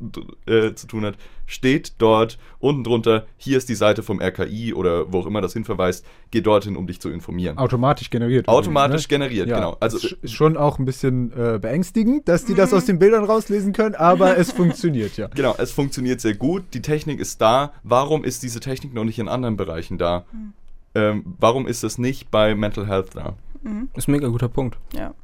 äh, 0.47 0.75
zu 0.75 0.87
tun 0.87 1.05
hat, 1.05 1.15
steht 1.47 1.95
dort 1.99 2.39
unten 2.59 2.85
drunter, 2.85 3.27
hier 3.37 3.57
ist 3.57 3.69
die 3.69 3.75
Seite 3.75 4.03
vom 4.03 4.21
RKI 4.21 4.75
oder 4.75 5.13
wo 5.13 5.21
auch 5.21 5.27
immer 5.27 5.41
das 5.41 5.55
hinverweist, 5.55 6.05
geh 6.31 6.41
dorthin, 6.41 6.77
um 6.77 6.87
dich 6.87 7.01
zu 7.01 7.09
informieren. 7.09 7.57
Automatisch 7.59 8.11
generiert. 8.11 8.49
Automatisch 8.49 9.05
ne? 9.05 9.09
generiert, 9.09 9.49
ja, 9.49 9.57
genau. 9.57 9.77
Also 9.81 9.97
ist 9.97 10.33
schon 10.33 10.57
auch 10.57 10.79
ein 10.79 10.85
bisschen 10.85 11.33
äh, 11.33 11.59
beängstigend, 11.59 12.29
dass 12.29 12.45
die 12.45 12.55
das 12.55 12.75
aus 12.75 12.85
den 12.85 12.99
Bildern 12.99 13.25
rauslesen 13.25 13.73
können, 13.73 13.95
aber 13.95 14.37
es 14.37 14.53
funktioniert 14.53 15.17
ja. 15.17 15.29
Genau, 15.29 15.55
es 15.59 15.73
funktioniert 15.73 16.21
sehr 16.21 16.35
gut. 16.35 16.65
Die 16.75 16.83
Technik 16.83 17.21
ist 17.21 17.41
da. 17.41 17.73
Warum 17.83 18.25
ist 18.25 18.43
diese 18.43 18.61
Technik 18.61 18.93
noch 18.95 19.05
nicht 19.05 19.19
in 19.19 19.29
anderen 19.29 19.57
Bereichen 19.57 19.97
da? 19.99 20.25
Mhm. 20.33 20.53
Ähm, 20.95 21.25
warum 21.39 21.67
ist 21.67 21.85
es 21.85 21.99
nicht 21.99 22.31
bei 22.31 22.55
Mental 22.55 22.87
Health 22.87 23.11
da? 23.15 23.37
Mhm. 23.63 23.91
Ist 23.95 24.09
ein 24.09 24.13
mega 24.13 24.29
guter 24.29 24.49
Punkt. 24.49 24.79
Ja. 24.95 25.15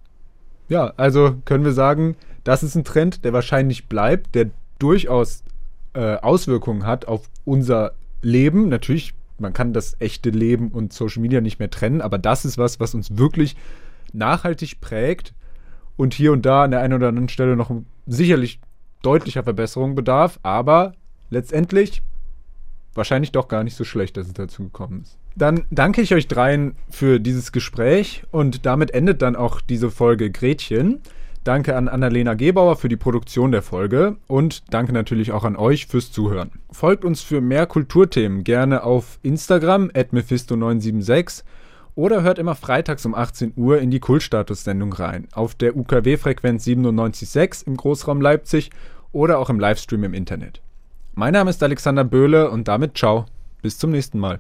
Ja, 0.68 0.92
also 0.96 1.36
können 1.44 1.64
wir 1.64 1.72
sagen, 1.72 2.16
das 2.44 2.62
ist 2.62 2.74
ein 2.74 2.84
Trend, 2.84 3.24
der 3.24 3.32
wahrscheinlich 3.32 3.88
bleibt, 3.88 4.34
der 4.34 4.50
durchaus 4.78 5.44
äh, 5.94 6.16
Auswirkungen 6.16 6.86
hat 6.86 7.06
auf 7.06 7.28
unser 7.44 7.92
Leben. 8.22 8.68
Natürlich, 8.68 9.14
man 9.38 9.52
kann 9.52 9.72
das 9.72 9.96
echte 10.00 10.30
Leben 10.30 10.70
und 10.70 10.92
Social 10.92 11.22
Media 11.22 11.40
nicht 11.40 11.58
mehr 11.58 11.70
trennen, 11.70 12.00
aber 12.00 12.18
das 12.18 12.44
ist 12.44 12.58
was, 12.58 12.80
was 12.80 12.94
uns 12.94 13.16
wirklich 13.16 13.56
nachhaltig 14.12 14.80
prägt 14.80 15.34
und 15.96 16.14
hier 16.14 16.32
und 16.32 16.46
da 16.46 16.64
an 16.64 16.70
der 16.70 16.80
einen 16.80 16.94
oder 16.94 17.08
anderen 17.08 17.28
Stelle 17.28 17.56
noch 17.56 17.70
sicherlich 18.06 18.60
deutlicher 19.02 19.42
Verbesserung 19.42 19.94
bedarf, 19.94 20.38
aber 20.42 20.94
letztendlich 21.30 22.02
wahrscheinlich 22.94 23.32
doch 23.32 23.48
gar 23.48 23.64
nicht 23.64 23.76
so 23.76 23.84
schlecht, 23.84 24.16
dass 24.16 24.26
es 24.26 24.34
dazu 24.34 24.64
gekommen 24.64 25.02
ist. 25.02 25.18
Dann 25.36 25.64
danke 25.70 26.02
ich 26.02 26.14
euch 26.14 26.28
dreien 26.28 26.74
für 26.90 27.18
dieses 27.18 27.52
Gespräch 27.52 28.24
und 28.30 28.66
damit 28.66 28.92
endet 28.92 29.22
dann 29.22 29.36
auch 29.36 29.60
diese 29.60 29.90
Folge 29.90 30.30
Gretchen. 30.30 31.00
Danke 31.44 31.74
an 31.74 31.88
Annalena 31.88 32.34
Gebauer 32.34 32.76
für 32.76 32.88
die 32.88 32.96
Produktion 32.96 33.50
der 33.50 33.62
Folge 33.62 34.16
und 34.28 34.62
danke 34.70 34.92
natürlich 34.92 35.32
auch 35.32 35.42
an 35.42 35.56
euch 35.56 35.86
fürs 35.86 36.12
Zuhören. 36.12 36.52
Folgt 36.70 37.04
uns 37.04 37.20
für 37.20 37.40
mehr 37.40 37.66
Kulturthemen 37.66 38.44
gerne 38.44 38.84
auf 38.84 39.18
Instagram 39.22 39.90
at 39.92 40.12
mephisto976 40.12 41.42
oder 41.96 42.22
hört 42.22 42.38
immer 42.38 42.54
freitags 42.54 43.04
um 43.04 43.14
18 43.14 43.54
Uhr 43.56 43.80
in 43.80 43.90
die 43.90 44.00
Kultstatus-Sendung 44.00 44.92
rein 44.92 45.26
auf 45.32 45.54
der 45.56 45.76
UKW-Frequenz 45.76 46.64
97.6 46.66 47.66
im 47.66 47.76
Großraum 47.76 48.20
Leipzig 48.20 48.70
oder 49.10 49.38
auch 49.38 49.50
im 49.50 49.58
Livestream 49.58 50.04
im 50.04 50.14
Internet. 50.14 50.62
Mein 51.14 51.32
Name 51.32 51.50
ist 51.50 51.62
Alexander 51.62 52.04
Böhle 52.04 52.50
und 52.50 52.68
damit 52.68 52.96
ciao. 52.96 53.26
Bis 53.62 53.78
zum 53.78 53.90
nächsten 53.90 54.18
Mal. 54.18 54.38